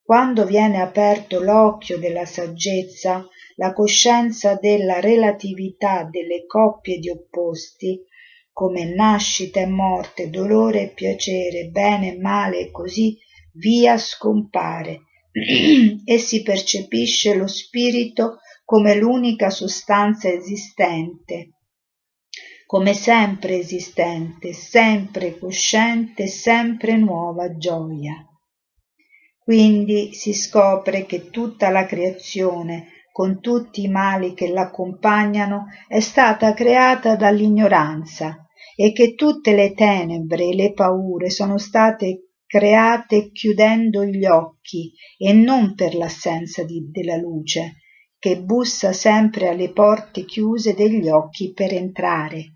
[0.00, 3.26] Quando viene aperto l'occhio della saggezza
[3.56, 8.00] la coscienza della relatività delle coppie di opposti
[8.54, 13.18] come nascita e morte dolore e piacere bene e male e così
[13.54, 15.00] via scompare.
[16.06, 21.54] E si percepisce lo spirito come l'unica sostanza esistente
[22.66, 28.26] come sempre esistente sempre cosciente sempre nuova gioia.
[29.38, 36.54] Quindi si scopre che tutta la creazione con tutti i mali che l'accompagnano è stata
[36.54, 38.43] creata dall'ignoranza
[38.76, 45.32] e che tutte le tenebre e le paure sono state create chiudendo gli occhi e
[45.32, 47.76] non per l'assenza di, della luce
[48.24, 52.54] che bussa sempre alle porte chiuse degli occhi per entrare.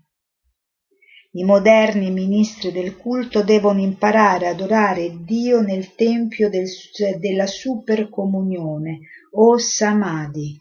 [1.33, 6.65] I moderni ministri del culto devono imparare ad adorare Dio nel tempio del,
[7.19, 8.99] della supercomunione
[9.33, 10.59] o samadhi,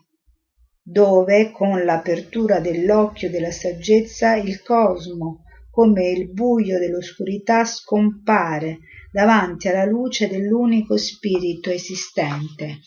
[0.83, 5.45] dove con l'apertura dell'occhio della saggezza il cosmo,
[5.79, 8.81] come il buio dell'oscurità, scompare
[9.13, 12.81] davanti alla luce dell'unico spirito esistente.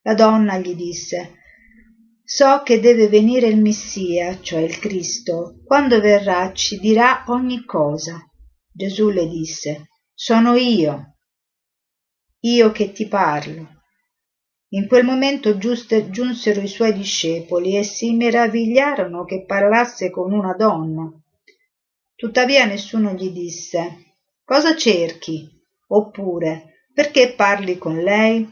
[0.00, 1.40] La donna gli disse
[2.24, 5.60] So che deve venire il Messia, cioè il Cristo.
[5.62, 8.18] Quando verrà ci dirà ogni cosa.
[8.72, 11.16] Gesù le disse Sono io,
[12.40, 13.68] io che ti parlo.
[14.68, 20.54] In quel momento giuste, giunsero i suoi discepoli e si meravigliarono che parlasse con una
[20.54, 21.18] donna.
[22.16, 25.48] Tuttavia nessuno gli disse Cosa cerchi?
[25.88, 28.48] Oppure Perché parli con lei?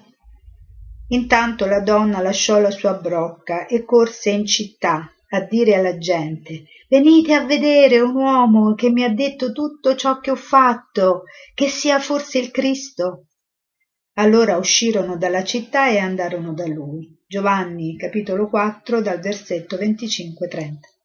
[1.08, 6.64] Intanto la donna lasciò la sua brocca e corse in città a dire alla gente
[6.92, 11.22] Venite a vedere un uomo che mi ha detto tutto ciò che ho fatto,
[11.54, 13.28] che sia forse il Cristo.
[14.16, 17.18] Allora uscirono dalla città e andarono da lui.
[17.26, 21.01] Giovanni capitolo 4 dal versetto 25-30.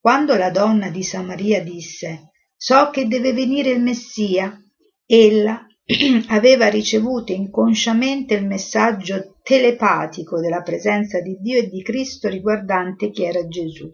[0.00, 4.56] Quando la donna di Samaria disse So che deve venire il Messia,
[5.06, 5.66] ella
[6.28, 13.24] aveva ricevuto inconsciamente il messaggio telepatico della presenza di Dio e di Cristo riguardante chi
[13.24, 13.88] era Gesù.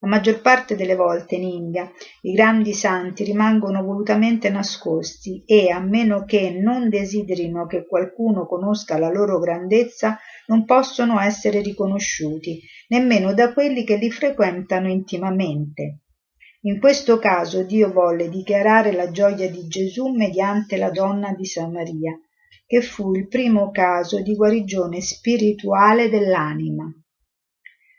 [0.00, 1.90] La maggior parte delle volte in India
[2.22, 8.96] i grandi santi rimangono volutamente nascosti e, a meno che non desiderino che qualcuno conosca
[8.96, 16.02] la loro grandezza, non possono essere riconosciuti, nemmeno da quelli che li frequentano intimamente.
[16.62, 22.16] In questo caso Dio volle dichiarare la gioia di Gesù mediante la donna di Samaria,
[22.66, 26.88] che fu il primo caso di guarigione spirituale dell'anima.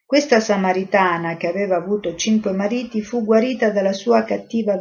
[0.09, 4.75] Questa samaritana, che aveva avuto cinque mariti, fu guarita dalla sua cattiva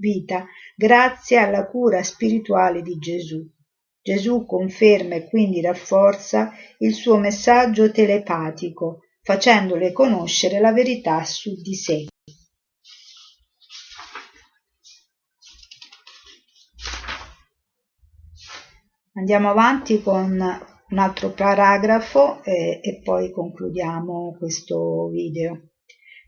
[0.00, 3.48] vita grazie alla cura spirituale di Gesù.
[4.02, 11.74] Gesù conferma e quindi rafforza il suo messaggio telepatico, facendole conoscere la verità su di
[11.76, 12.06] sé.
[19.12, 25.70] Andiamo avanti con un altro paragrafo e, e poi concludiamo questo video.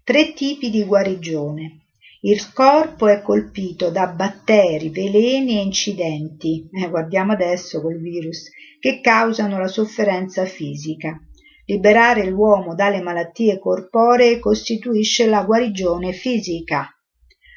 [0.03, 1.83] Tre tipi di guarigione.
[2.21, 8.51] Il corpo è colpito da batteri, veleni e incidenti, eh, guardiamo adesso col virus,
[8.81, 11.21] che causano la sofferenza fisica.
[11.67, 16.89] Liberare l'uomo dalle malattie corporee costituisce la guarigione fisica.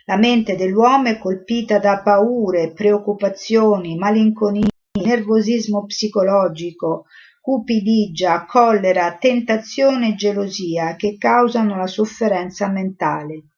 [0.06, 7.06] La mente dell'uomo è colpita da paure, preoccupazioni, malinconia, nervosismo psicologico,
[7.42, 13.50] cupidigia, collera, tentazione e gelosia che causano la sofferenza mentale.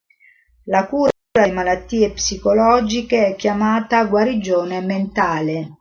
[0.65, 5.77] La cura delle malattie psicologiche è chiamata guarigione mentale.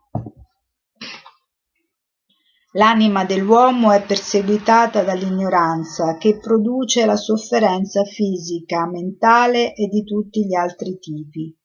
[2.74, 10.55] L'anima dell'uomo è perseguitata dall'ignoranza che produce la sofferenza fisica, mentale e di tutti gli
[10.55, 11.60] altri tipi.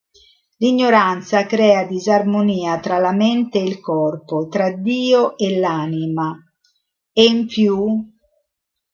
[0.57, 6.33] L'ignoranza crea disarmonia tra la mente e il corpo, tra Dio e l'anima
[7.11, 8.13] e in più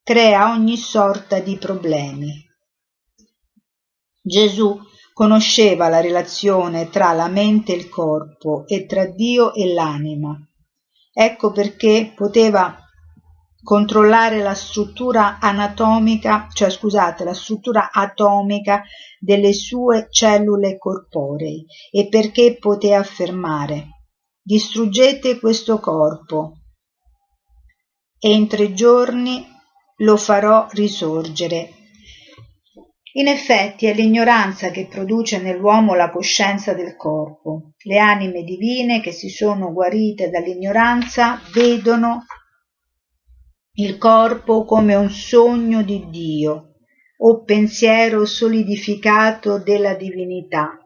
[0.04, 2.50] crea ogni sorta di problemi.
[4.20, 4.80] Gesù
[5.14, 10.36] conosceva la relazione tra la mente e il corpo e tra Dio e l'anima.
[11.14, 12.81] Ecco perché poteva
[13.64, 18.84] controllare la struttura anatomica, cioè scusate, la struttura atomica
[19.20, 24.00] delle sue cellule corporei e perché poté affermare
[24.44, 26.54] distruggete questo corpo
[28.18, 29.46] e in tre giorni
[29.98, 31.74] lo farò risorgere.
[33.14, 37.74] In effetti è l'ignoranza che produce nell'uomo la coscienza del corpo.
[37.84, 42.24] Le anime divine che si sono guarite dall'ignoranza vedono
[43.76, 46.74] il corpo come un sogno di Dio
[47.20, 50.78] o pensiero solidificato della divinità.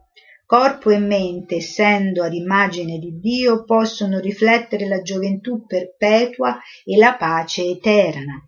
[0.45, 7.15] Corpo e mente, essendo ad immagine di Dio, possono riflettere la gioventù perpetua e la
[7.15, 8.47] pace eterna.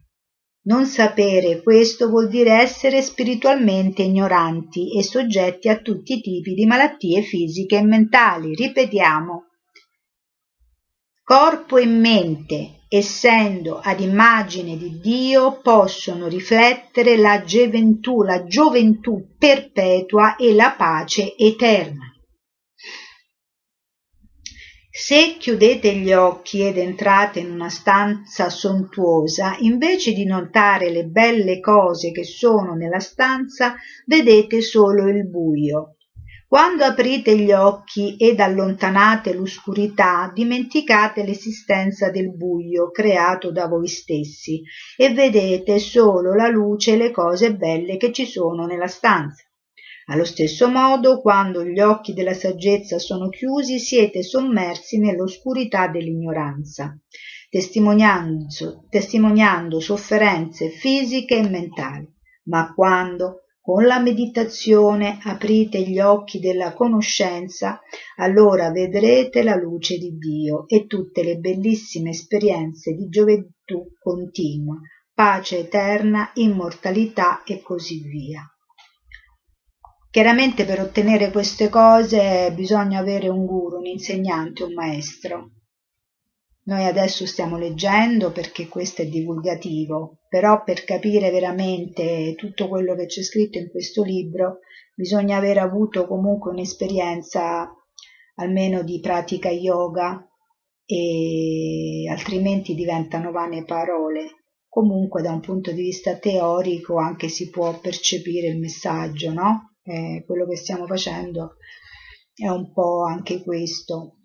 [0.65, 6.65] Non sapere questo vuol dire essere spiritualmente ignoranti e soggetti a tutti i tipi di
[6.67, 8.53] malattie fisiche e mentali.
[8.53, 9.46] Ripetiamo.
[11.29, 20.37] Corpo e mente, essendo ad immagine di Dio, possono riflettere la gioventù, la gioventù perpetua
[20.37, 22.13] e la pace eterna.
[24.89, 31.59] Se chiudete gli occhi ed entrate in una stanza sontuosa, invece di notare le belle
[31.59, 33.75] cose che sono nella stanza,
[34.05, 35.96] vedete solo il buio.
[36.49, 44.61] Quando aprite gli occhi ed allontanate l'oscurità, dimenticate l'esistenza del buio creato da voi stessi
[44.95, 49.43] e vedete solo la luce e le cose belle che ci sono nella stanza.
[50.05, 56.97] Allo stesso modo, quando gli occhi della saggezza sono chiusi, siete sommersi nell'oscurità dell'ignoranza,
[57.49, 62.09] testimoniando, testimoniando sofferenze fisiche e mentali.
[62.43, 67.81] Ma quando con la meditazione aprite gli occhi della conoscenza,
[68.15, 74.79] allora vedrete la luce di Dio e tutte le bellissime esperienze di gioventù continua,
[75.13, 78.41] pace eterna, immortalità e così via.
[80.09, 85.49] Chiaramente per ottenere queste cose bisogna avere un guru, un insegnante, un maestro.
[86.67, 93.05] Noi adesso stiamo leggendo perché questo è divulgativo, però per capire veramente tutto quello che
[93.05, 94.59] c'è scritto in questo libro
[94.93, 97.71] bisogna aver avuto comunque un'esperienza
[98.35, 100.27] almeno di pratica yoga
[100.85, 104.45] e altrimenti diventano vane parole.
[104.69, 109.75] Comunque da un punto di vista teorico anche si può percepire il messaggio, no?
[109.83, 111.55] Eh, quello che stiamo facendo
[112.33, 114.16] è un po' anche questo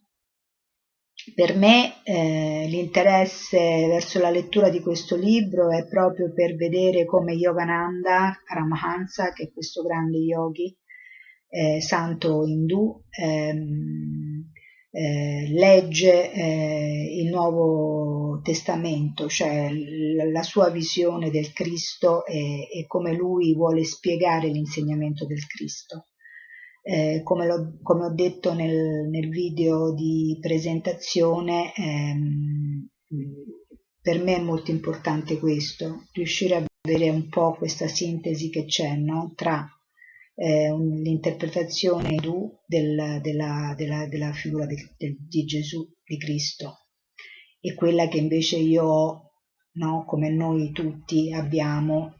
[1.35, 7.35] per me eh, l'interesse verso la lettura di questo libro è proprio per vedere come
[7.35, 10.77] Yogananda Paramahansa, che è questo grande yogi,
[11.49, 14.51] eh, santo indù, ehm,
[14.91, 22.87] eh, legge eh, il Nuovo Testamento, cioè la, la sua visione del Cristo e, e,
[22.87, 26.09] come lui vuole spiegare l'insegnamento del Cristo.
[26.85, 32.89] Eh, come, lo, come, ho detto nel, nel, video di presentazione, ehm,
[34.01, 38.97] per me è molto importante questo, riuscire a avere un po' questa sintesi che c'è
[38.97, 39.33] no?
[39.37, 39.65] tra
[40.35, 46.87] eh, l'interpretazione indù del, della, della, della, figura di, di, Gesù, di Cristo,
[47.61, 49.33] e quella che invece io ho,
[49.75, 52.17] no, come noi tutti abbiamo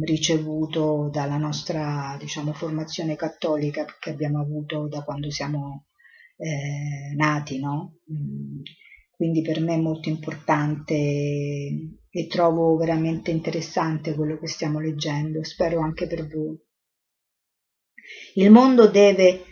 [0.00, 5.86] ricevuto dalla nostra diciamo, formazione cattolica che abbiamo avuto da quando siamo
[6.36, 7.60] eh, nati.
[7.60, 7.98] No?
[9.10, 15.80] Quindi per me è molto importante e trovo veramente interessante quello che stiamo leggendo, spero
[15.80, 16.58] anche per voi.
[18.34, 19.44] Il mondo deve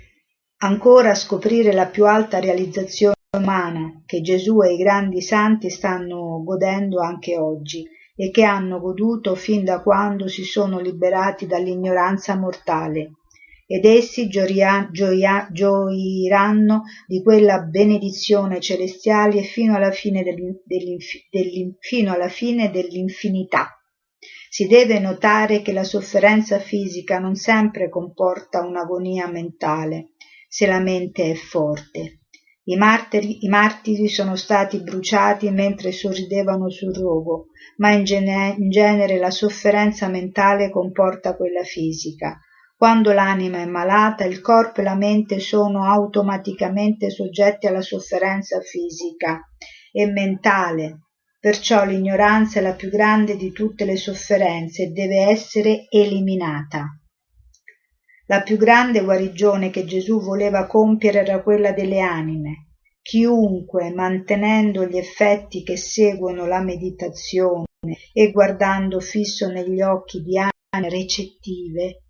[0.62, 7.00] ancora scoprire la più alta realizzazione umana che Gesù e i grandi santi stanno godendo
[7.00, 7.86] anche oggi
[8.20, 13.12] e che hanno goduto fin da quando si sono liberati dall'ignoranza mortale
[13.66, 20.22] ed essi gioia, gioia, gioiranno di quella benedizione celestiale fino alla fine,
[21.78, 23.68] fino alla fine dell'infinità.
[24.50, 30.10] Si deve notare che la sofferenza fisica non sempre comporta un'agonia mentale,
[30.46, 32.19] se la mente è forte.
[32.64, 37.46] I martiri, I martiri sono stati bruciati mentre sorridevano sul rogo,
[37.76, 42.38] ma in, gene, in genere la sofferenza mentale comporta quella fisica.
[42.76, 49.40] Quando l'anima è malata, il corpo e la mente sono automaticamente soggetti alla sofferenza fisica
[49.92, 51.00] e mentale,
[51.40, 56.99] Perciò l'ignoranza è la più grande di tutte le sofferenze e deve essere eliminata.
[58.30, 62.68] La più grande guarigione che Gesù voleva compiere era quella delle anime.
[63.02, 67.64] Chiunque, mantenendo gli effetti che seguono la meditazione
[68.12, 72.04] e guardando fisso negli occhi di anime recettive,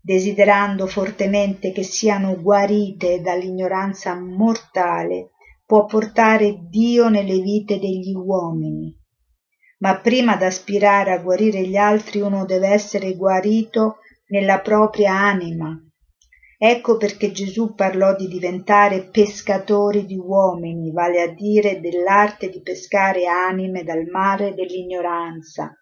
[0.00, 5.30] desiderando fortemente che siano guarite dall'ignoranza mortale,
[5.64, 8.92] può portare Dio nelle vite degli uomini.
[9.78, 13.98] Ma prima d'aspirare a guarire gli altri uno deve essere guarito
[14.30, 15.78] nella propria anima.
[16.62, 23.26] Ecco perché Gesù parlò di diventare pescatori di uomini, vale a dire dell'arte di pescare
[23.26, 25.72] anime dal mare dell'ignoranza,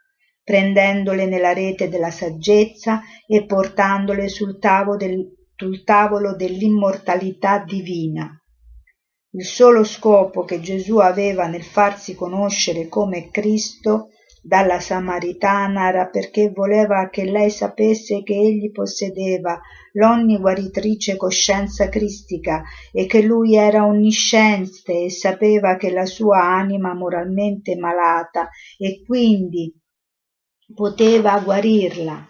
[0.44, 5.26] prendendole nella rete della saggezza e portandole sul tavolo, del,
[5.56, 8.30] sul tavolo dell'immortalità divina.
[9.30, 14.10] Il solo scopo che Gesù aveva nel farsi conoscere come Cristo
[14.48, 19.60] dalla Samaritana era perché voleva che lei sapesse che egli possedeva
[19.92, 27.76] l'onniguaritrice coscienza cristica e che lui era onnisciente e sapeva che la sua anima moralmente
[27.76, 29.70] malata e quindi
[30.74, 32.26] poteva guarirla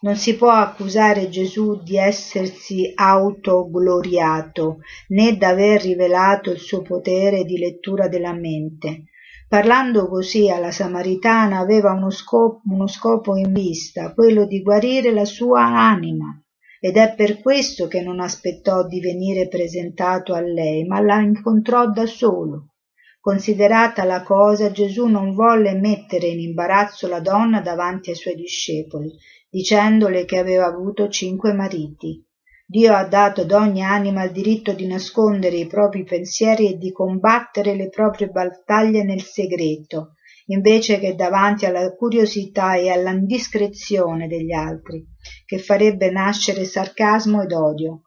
[0.00, 4.78] non si può accusare Gesù di essersi autogloriato,
[5.10, 9.04] né d'aver rivelato il suo potere di lettura della mente.
[9.52, 15.26] Parlando così alla Samaritana aveva uno scopo, uno scopo in vista, quello di guarire la
[15.26, 16.42] sua anima,
[16.80, 21.90] ed è per questo che non aspettò di venire presentato a lei, ma la incontrò
[21.90, 22.76] da solo.
[23.20, 29.12] Considerata la cosa, Gesù non volle mettere in imbarazzo la donna davanti ai suoi discepoli,
[29.50, 32.24] dicendole che aveva avuto cinque mariti.
[32.72, 36.90] Dio ha dato ad ogni anima il diritto di nascondere i propri pensieri e di
[36.90, 40.14] combattere le proprie battaglie nel segreto,
[40.46, 45.06] invece che davanti alla curiosità e all'indiscrezione degli altri,
[45.44, 48.04] che farebbe nascere sarcasmo ed odio.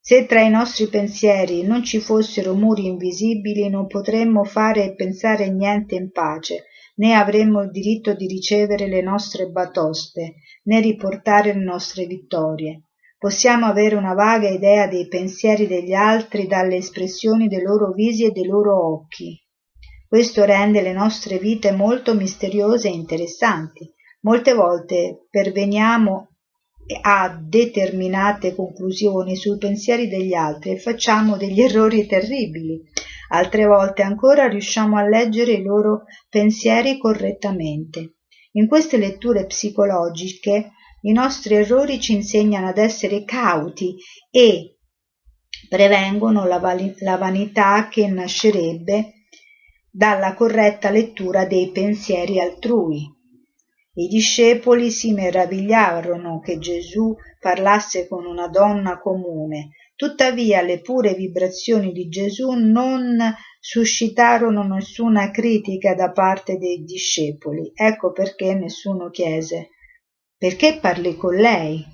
[0.00, 5.50] Se tra i nostri pensieri non ci fossero muri invisibili non potremmo fare e pensare
[5.50, 6.64] niente in pace,
[6.94, 12.84] né avremmo il diritto di ricevere le nostre batoste, né riportare le nostre vittorie.
[13.18, 18.30] Possiamo avere una vaga idea dei pensieri degli altri dalle espressioni dei loro visi e
[18.30, 19.36] dei loro occhi.
[20.06, 23.92] Questo rende le nostre vite molto misteriose e interessanti.
[24.20, 26.28] Molte volte perveniamo
[27.02, 32.80] a determinate conclusioni sui pensieri degli altri e facciamo degli errori terribili
[33.28, 38.14] altre volte ancora riusciamo a leggere i loro pensieri correttamente.
[38.52, 40.72] In queste letture psicologiche
[41.02, 43.96] i nostri errori ci insegnano ad essere cauti
[44.30, 44.78] e
[45.68, 46.60] prevengono la,
[47.00, 49.12] la vanità che nascerebbe
[49.90, 53.16] dalla corretta lettura dei pensieri altrui.
[53.94, 61.92] I discepoli si meravigliarono che Gesù parlasse con una donna comune, tuttavia le pure vibrazioni
[61.92, 63.18] di Gesù non
[63.60, 67.72] suscitarono nessuna critica da parte dei discepoli.
[67.74, 69.70] Ecco perché nessuno chiese
[70.38, 71.84] perché parli con lei?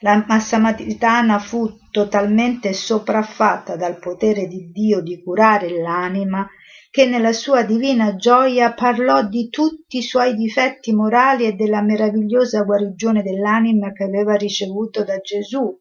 [0.00, 6.46] La Samaritana fu totalmente sopraffatta dal potere di Dio di curare l'anima
[6.90, 12.62] che nella sua divina gioia parlò di tutti i suoi difetti morali e della meravigliosa
[12.62, 15.78] guarigione dell'anima che aveva ricevuto da Gesù.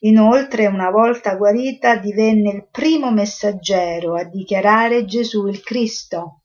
[0.00, 6.41] Inoltre, una volta guarita, divenne il primo messaggero a dichiarare Gesù il Cristo.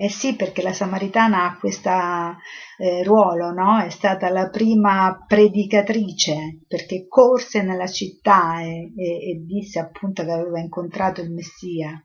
[0.00, 3.80] Eh sì, perché la Samaritana ha questo eh, ruolo, no?
[3.82, 10.30] È stata la prima predicatrice, perché corse nella città e, e, e disse appunto che
[10.30, 12.00] aveva incontrato il Messia.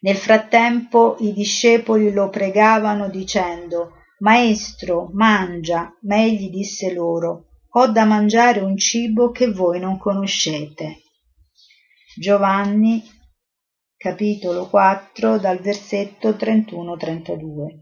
[0.00, 7.44] Nel frattempo i discepoli lo pregavano dicendo Maestro, mangia, ma egli disse loro
[7.74, 11.02] Ho da mangiare un cibo che voi non conoscete.
[12.16, 13.18] Giovanni
[14.02, 17.80] capitolo 4 dal versetto 31-32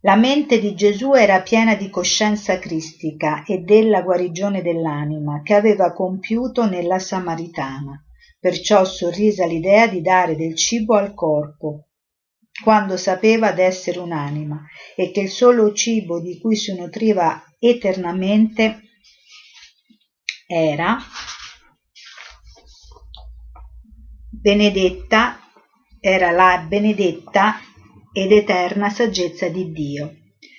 [0.00, 5.92] La mente di Gesù era piena di coscienza cristica e della guarigione dell'anima che aveva
[5.92, 8.04] compiuto nella Samaritana.
[8.40, 11.87] Perciò sorrise l'idea di dare del cibo al corpo,
[12.62, 14.64] quando sapeva d'essere un'anima
[14.96, 18.82] e che il solo cibo di cui si nutriva eternamente
[20.46, 20.98] era
[24.30, 25.38] benedetta,
[26.00, 27.60] era la benedetta
[28.12, 30.16] ed eterna saggezza di Dio.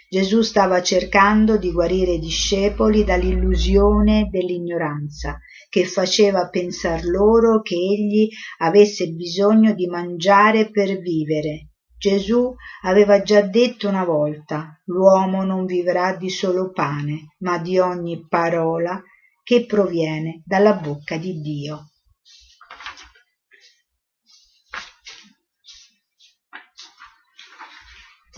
[0.10, 5.40] Gesù stava cercando di guarire i discepoli dall'illusione dell'ignoranza
[5.70, 8.28] che faceva pensar loro che egli
[8.58, 11.69] avesse bisogno di mangiare per vivere.
[12.00, 18.26] Gesù aveva già detto una volta l'uomo non vivrà di solo pane, ma di ogni
[18.28, 19.02] parola
[19.44, 21.90] che proviene dalla bocca di Dio.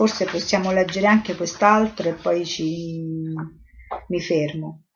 [0.02, 3.00] forse possiamo leggere anche quest'altro e poi ci,
[4.08, 4.86] mi fermo.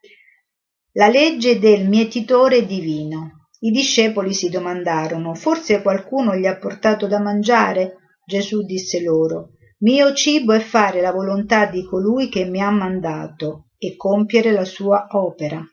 [0.94, 3.48] La legge del mietitore divino.
[3.60, 8.05] I discepoli si domandarono, forse qualcuno gli ha portato da mangiare?
[8.28, 13.68] Gesù disse loro, mio cibo è fare la volontà di colui che mi ha mandato
[13.78, 15.64] e compiere la sua opera.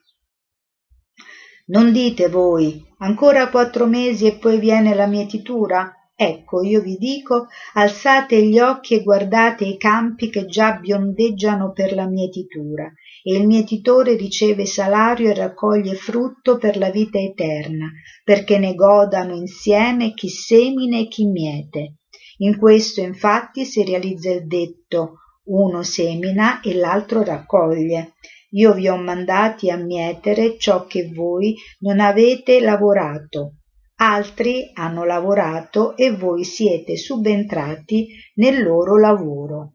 [1.65, 5.91] Non dite voi, ancora quattro mesi e poi viene la mietitura?
[6.15, 11.95] ecco io vi dico alzate gli occhi e guardate i campi che già biondeggiano per
[11.95, 12.85] la mietitura
[13.23, 17.91] e il mietitore riceve salario e raccoglie frutto per la vita eterna
[18.23, 21.95] perché ne godano insieme chi semina e chi miete
[22.43, 28.13] in questo infatti si realizza il detto uno semina e l'altro raccoglie
[28.51, 33.55] io vi ho mandati a mietere ciò che voi non avete lavorato
[34.03, 39.73] altri hanno lavorato e voi siete subentrati nel loro lavoro.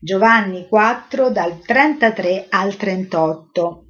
[0.00, 3.80] Giovanni 4 dal 33 al 38.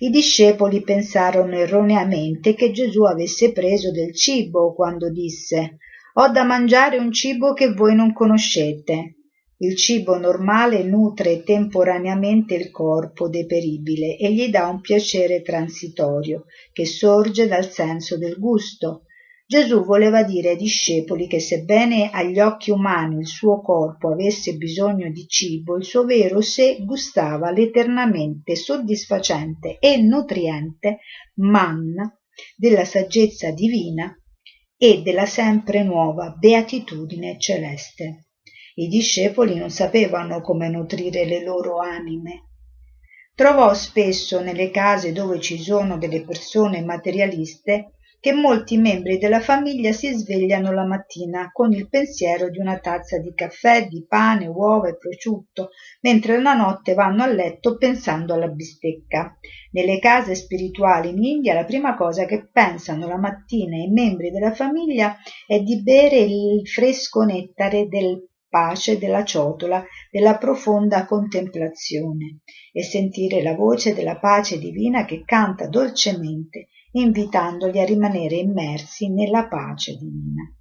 [0.00, 5.76] I discepoli pensarono erroneamente che Gesù avesse preso del cibo quando disse
[6.14, 9.14] Ho da mangiare un cibo che voi non conoscete.
[9.58, 16.84] Il cibo normale nutre temporaneamente il corpo deperibile e gli dà un piacere transitorio che
[16.84, 19.04] sorge dal senso del gusto.
[19.46, 25.10] Gesù voleva dire ai discepoli che sebbene agli occhi umani il suo corpo avesse bisogno
[25.10, 30.98] di cibo, il suo vero sé gustava l'eternamente soddisfacente e nutriente
[31.34, 32.12] manna
[32.56, 34.12] della saggezza divina
[34.82, 38.28] e della sempre nuova beatitudine celeste.
[38.76, 42.46] I discepoli non sapevano come nutrire le loro anime.
[43.34, 49.92] Trovò spesso nelle case dove ci sono delle persone materialiste che molti membri della famiglia
[49.92, 54.88] si svegliano la mattina con il pensiero di una tazza di caffè, di pane, uova
[54.88, 55.70] e prosciutto,
[56.02, 59.38] mentre la notte vanno a letto pensando alla bistecca.
[59.72, 64.52] Nelle case spirituali in India la prima cosa che pensano la mattina i membri della
[64.52, 65.16] famiglia
[65.46, 72.40] è di bere il fresco nettare del pace della ciotola della profonda contemplazione
[72.72, 79.46] e sentire la voce della pace divina che canta dolcemente invitandoli a rimanere immersi nella
[79.46, 80.52] pace divina.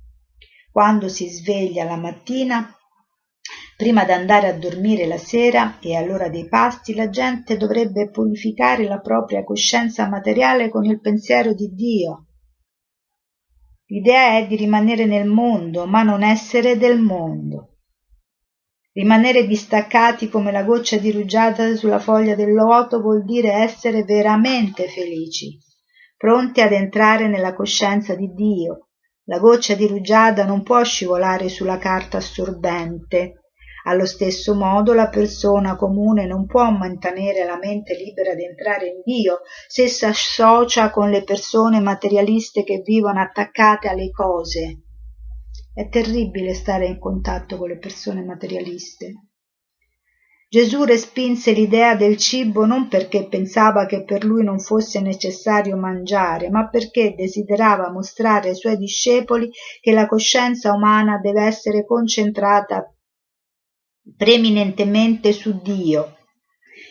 [0.72, 2.74] Quando si sveglia la mattina
[3.80, 9.00] Prima d'andare a dormire la sera e all'ora dei pasti la gente dovrebbe purificare la
[9.00, 12.26] propria coscienza materiale con il pensiero di Dio.
[13.86, 17.78] L'idea è di rimanere nel mondo, ma non essere del mondo.
[18.92, 24.90] Rimanere distaccati come la goccia di rugiada sulla foglia del loto vuol dire essere veramente
[24.90, 25.58] felici,
[26.20, 28.90] pronti ad entrare nella coscienza di Dio.
[29.30, 33.36] La goccia di rugiada non può scivolare sulla carta assorbente,
[33.86, 39.02] allo stesso modo la persona comune non può mantenere la mente libera di entrare in
[39.06, 44.82] Dio se si associa con le persone materialiste che vivono attaccate alle cose.
[45.74, 49.29] È terribile stare in contatto con le persone materialiste.
[50.52, 56.50] Gesù respinse l'idea del cibo non perché pensava che per lui non fosse necessario mangiare,
[56.50, 62.92] ma perché desiderava mostrare ai suoi discepoli che la coscienza umana deve essere concentrata
[64.18, 66.18] preminentemente su Dio,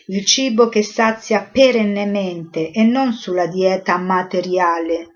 [0.07, 5.15] il cibo che sazia perennemente e non sulla dieta materiale.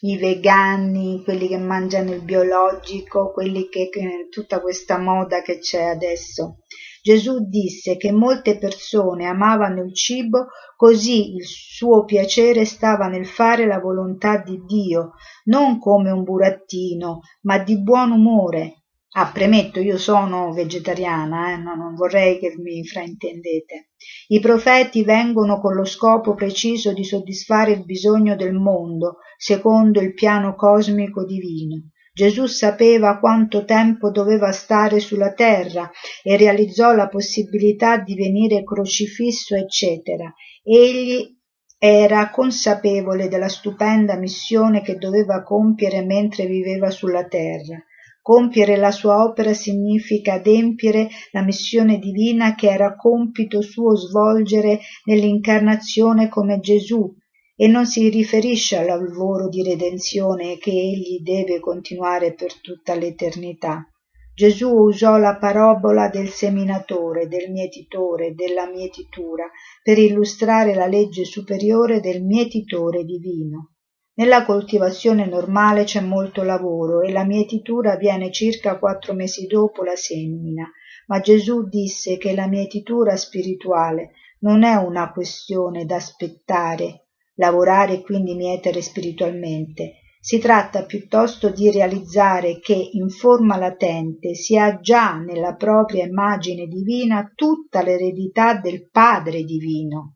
[0.00, 3.90] I vegani, quelli che mangiano il biologico, quelli che,
[4.30, 6.60] tutta questa moda che c'è adesso.
[7.04, 13.66] Gesù disse che molte persone amavano il cibo così il suo piacere stava nel fare
[13.66, 15.10] la volontà di Dio,
[15.44, 18.84] non come un burattino, ma di buon umore,
[19.16, 21.56] Ah, premetto, io sono vegetariana, eh?
[21.58, 23.90] no, non vorrei che mi fraintendete.
[24.28, 30.14] I profeti vengono con lo scopo preciso di soddisfare il bisogno del mondo, secondo il
[30.14, 31.90] piano cosmico divino.
[32.16, 35.90] Gesù sapeva quanto tempo doveva stare sulla terra
[36.22, 40.32] e realizzò la possibilità di venire crocifisso, eccetera.
[40.62, 41.36] Egli
[41.76, 47.82] era consapevole della stupenda missione che doveva compiere mentre viveva sulla terra.
[48.22, 56.28] Compiere la sua opera significa adempiere la missione divina che era compito suo svolgere nell'incarnazione
[56.28, 57.12] come Gesù
[57.56, 63.88] e non si riferisce al lavoro di redenzione che egli deve continuare per tutta l'eternità.
[64.34, 69.48] Gesù usò la parabola del seminatore, del mietitore, della mietitura,
[69.80, 73.74] per illustrare la legge superiore del mietitore divino.
[74.16, 79.94] Nella coltivazione normale c'è molto lavoro e la mietitura avviene circa quattro mesi dopo la
[79.94, 80.68] semina,
[81.06, 87.03] ma Gesù disse che la mietitura spirituale non è una questione da aspettare,
[87.34, 90.00] lavorare e quindi mietere spiritualmente.
[90.20, 96.66] Si tratta piuttosto di realizzare che in forma latente si ha già nella propria immagine
[96.66, 100.14] divina tutta l'eredità del Padre divino.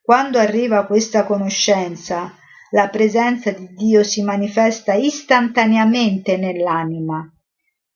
[0.00, 2.34] Quando arriva questa conoscenza,
[2.70, 7.28] la presenza di Dio si manifesta istantaneamente nell'anima,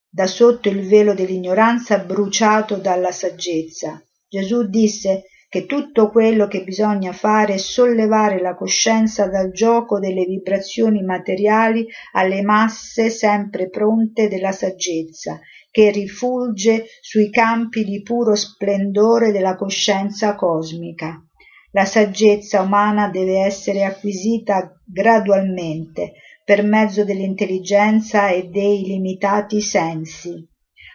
[0.08, 4.02] da sotto il velo dell'ignoranza bruciato dalla saggezza.
[4.28, 10.24] Gesù disse che tutto quello che bisogna fare è sollevare la coscienza dal gioco delle
[10.24, 15.38] vibrazioni materiali alle masse sempre pronte della saggezza,
[15.70, 21.24] che rifulge sui campi di puro splendore della coscienza cosmica.
[21.70, 30.44] La saggezza umana deve essere acquisita gradualmente per mezzo dell'intelligenza e dei limitati sensi,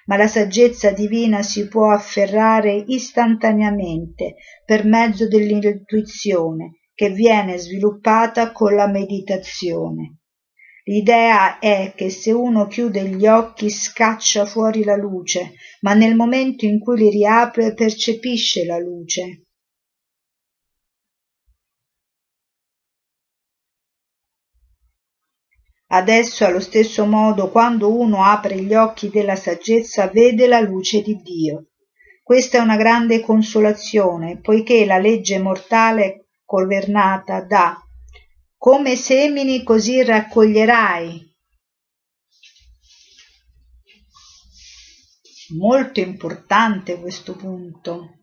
[0.09, 8.73] ma la saggezza divina si può afferrare istantaneamente per mezzo dell'intuizione che viene sviluppata con
[8.73, 10.17] la meditazione.
[10.85, 16.65] L'idea è che se uno chiude gli occhi scaccia fuori la luce, ma nel momento
[16.65, 19.43] in cui li riapre percepisce la luce.
[25.91, 31.15] Adesso allo stesso modo quando uno apre gli occhi della saggezza vede la luce di
[31.15, 31.69] Dio.
[32.21, 37.75] Questa è una grande consolazione, poiché la legge mortale governata da
[38.55, 41.27] come semini così raccoglierai.
[45.57, 48.18] Molto importante questo punto.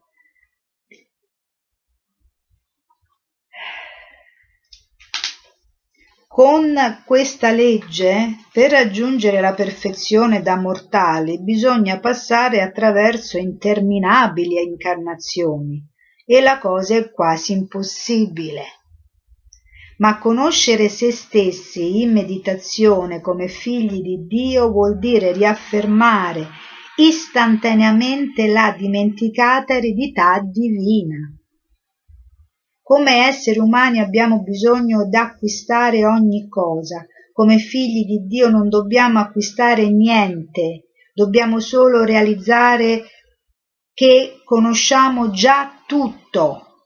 [6.36, 15.82] Con questa legge, per raggiungere la perfezione da mortali, bisogna passare attraverso interminabili incarnazioni
[16.26, 18.64] e la cosa è quasi impossibile.
[19.96, 26.48] Ma conoscere se stessi in meditazione come figli di Dio vuol dire riaffermare
[26.96, 31.34] istantaneamente la dimenticata eredità divina.
[32.88, 39.90] Come esseri umani abbiamo bisogno d'acquistare ogni cosa, come figli di Dio non dobbiamo acquistare
[39.90, 43.02] niente, dobbiamo solo realizzare
[43.92, 46.84] che conosciamo già tutto.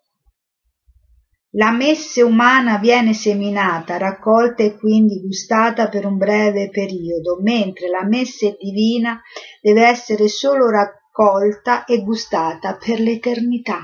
[1.57, 8.07] La messe umana viene seminata, raccolta e quindi gustata per un breve periodo, mentre la
[8.07, 9.21] messe divina
[9.61, 13.81] deve essere solo raccolta e gustata per l'eternità.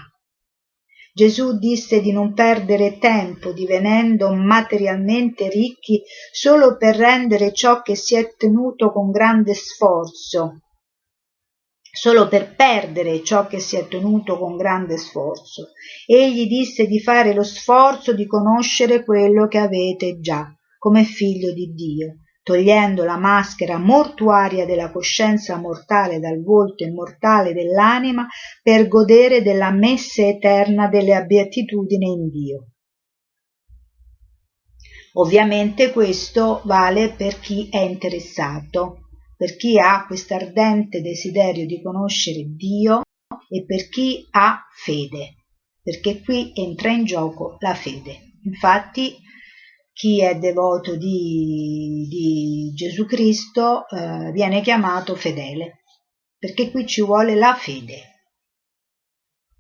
[1.16, 8.16] Gesù disse di non perdere tempo divenendo materialmente ricchi solo per rendere ciò che si
[8.16, 10.60] è tenuto con grande sforzo,
[11.90, 15.70] solo per perdere ciò che si è tenuto con grande sforzo.
[16.04, 21.72] Egli disse di fare lo sforzo di conoscere quello che avete già, come figlio di
[21.72, 28.28] Dio togliendo la maschera mortuaria della coscienza mortale dal volto immortale dell'anima
[28.62, 32.66] per godere della messe eterna delle beatitudini in Dio.
[35.14, 42.44] Ovviamente questo vale per chi è interessato, per chi ha questo ardente desiderio di conoscere
[42.54, 43.00] Dio
[43.48, 45.46] e per chi ha fede,
[45.82, 48.34] perché qui entra in gioco la fede.
[48.44, 49.24] Infatti
[49.96, 55.84] chi è devoto di, di Gesù Cristo eh, viene chiamato fedele,
[56.36, 58.02] perché qui ci vuole la fede.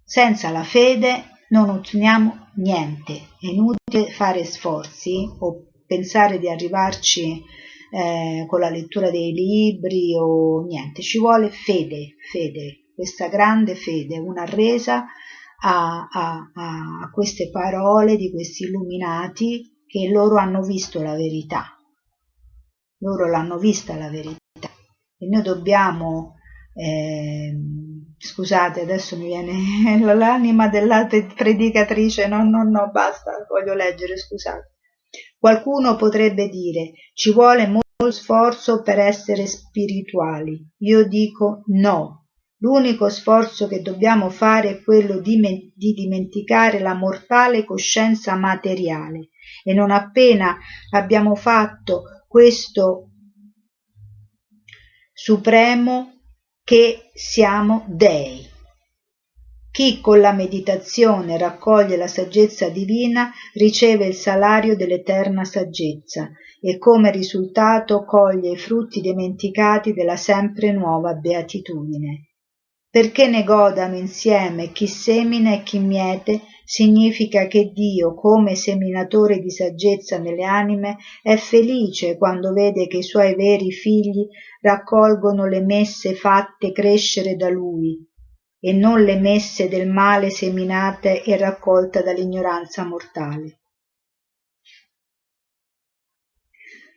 [0.04, 7.42] Senza la fede non otteniamo niente, è inutile fare sforzi o pensare di arrivarci
[7.90, 14.18] eh, con la lettura dei libri o niente, ci vuole fede, fede, questa grande fede,
[14.18, 15.06] una resa
[15.62, 21.74] a, a, a queste parole di questi illuminati che loro hanno visto la verità,
[22.98, 24.36] loro l'hanno vista la verità
[25.16, 26.34] e noi dobbiamo,
[26.74, 27.56] eh,
[28.18, 34.74] scusate adesso mi viene l'anima dell'altra predicatrice, no no no basta, voglio leggere, scusate.
[35.38, 40.62] Qualcuno potrebbe dire ci vuole molto sforzo per essere spirituali.
[40.78, 42.26] Io dico no.
[42.58, 45.38] L'unico sforzo che dobbiamo fare è quello di,
[45.74, 49.28] di dimenticare la mortale coscienza materiale
[49.64, 50.56] e non appena
[50.90, 53.10] abbiamo fatto questo
[55.12, 56.20] supremo
[56.62, 58.46] che siamo dei.
[59.70, 66.30] Chi con la meditazione raccoglie la saggezza divina riceve il salario dell'eterna saggezza
[66.60, 72.30] e come risultato coglie i frutti dimenticati della sempre nuova beatitudine.
[72.88, 79.50] Perché ne godano insieme chi semina e chi miete significa che Dio, come seminatore di
[79.50, 84.26] saggezza nelle anime, è felice quando vede che i suoi veri figli
[84.60, 87.96] raccolgono le messe fatte crescere da Lui
[88.58, 93.60] e non le messe del male seminate e raccolta dall'ignoranza mortale.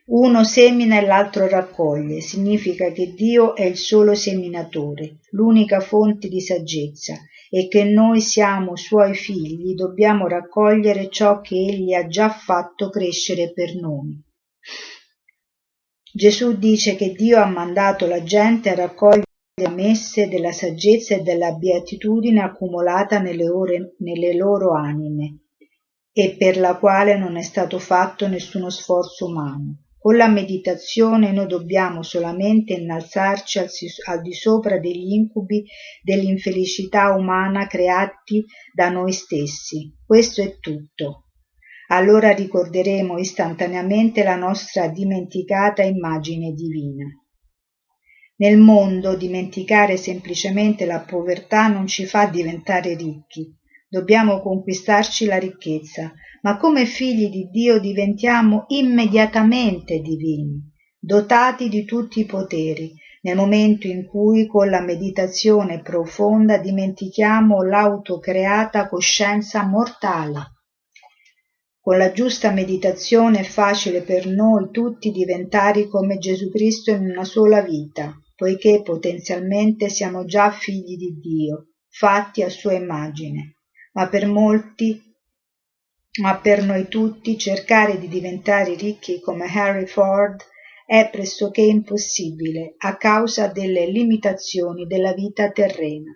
[0.06, 6.40] Uno semina e l'altro raccoglie, significa che Dio è il solo seminatore, l'unica fonte di
[6.40, 7.14] saggezza,
[7.50, 13.52] e che noi siamo suoi figli dobbiamo raccogliere ciò che egli ha già fatto crescere
[13.52, 14.22] per noi.
[16.12, 19.24] Gesù dice che Dio ha mandato la gente a raccogliere
[19.60, 25.40] le messe della saggezza e della beatitudine accumulata nelle, ore, nelle loro anime
[26.12, 29.89] e per la quale non è stato fatto nessuno sforzo umano.
[30.02, 33.68] Con la meditazione noi dobbiamo solamente innalzarci al,
[34.06, 35.62] al di sopra degli incubi
[36.02, 38.42] dell'infelicità umana creati
[38.74, 39.94] da noi stessi.
[40.06, 41.26] Questo è tutto.
[41.88, 47.04] Allora ricorderemo istantaneamente la nostra dimenticata immagine divina.
[48.36, 53.54] Nel mondo dimenticare semplicemente la povertà non ci fa diventare ricchi.
[53.86, 56.10] Dobbiamo conquistarci la ricchezza,
[56.42, 60.60] ma come figli di Dio diventiamo immediatamente divini,
[60.98, 68.88] dotati di tutti i poteri, nel momento in cui con la meditazione profonda dimentichiamo l'autocreata
[68.88, 70.54] coscienza mortale.
[71.82, 77.24] Con la giusta meditazione è facile per noi tutti diventare come Gesù Cristo in una
[77.24, 83.56] sola vita, poiché potenzialmente siamo già figli di Dio, fatti a sua immagine,
[83.92, 85.09] ma per molti
[86.20, 90.40] ma per noi tutti cercare di diventare ricchi come Harry Ford
[90.86, 96.12] è pressoché impossibile a causa delle limitazioni della vita terrena.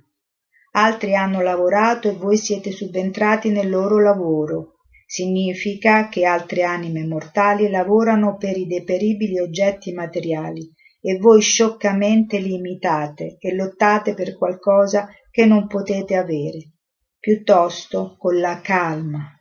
[0.72, 4.80] Altri hanno lavorato e voi siete subentrati nel loro lavoro.
[5.06, 10.68] Significa che altre anime mortali lavorano per i deperibili oggetti materiali
[11.00, 16.72] e voi scioccamente li imitate e lottate per qualcosa che non potete avere.
[17.20, 19.33] Piuttosto, con la calma,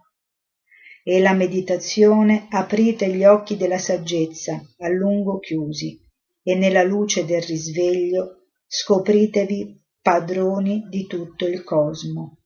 [1.03, 5.99] e la meditazione aprite gli occhi della saggezza a lungo chiusi
[6.41, 12.37] e nella luce del risveglio scopritevi padroni di tutto il cosmo.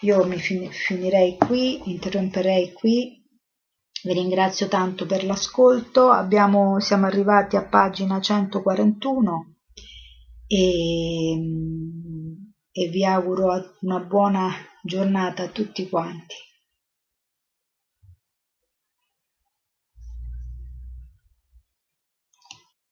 [0.00, 3.24] Io mi finirei qui, interromperei qui.
[4.02, 6.10] Vi ringrazio tanto per l'ascolto.
[6.10, 9.54] Abbiamo, siamo arrivati a pagina 141
[10.46, 11.32] e,
[12.70, 14.50] e vi auguro una buona
[14.82, 16.45] giornata a tutti quanti.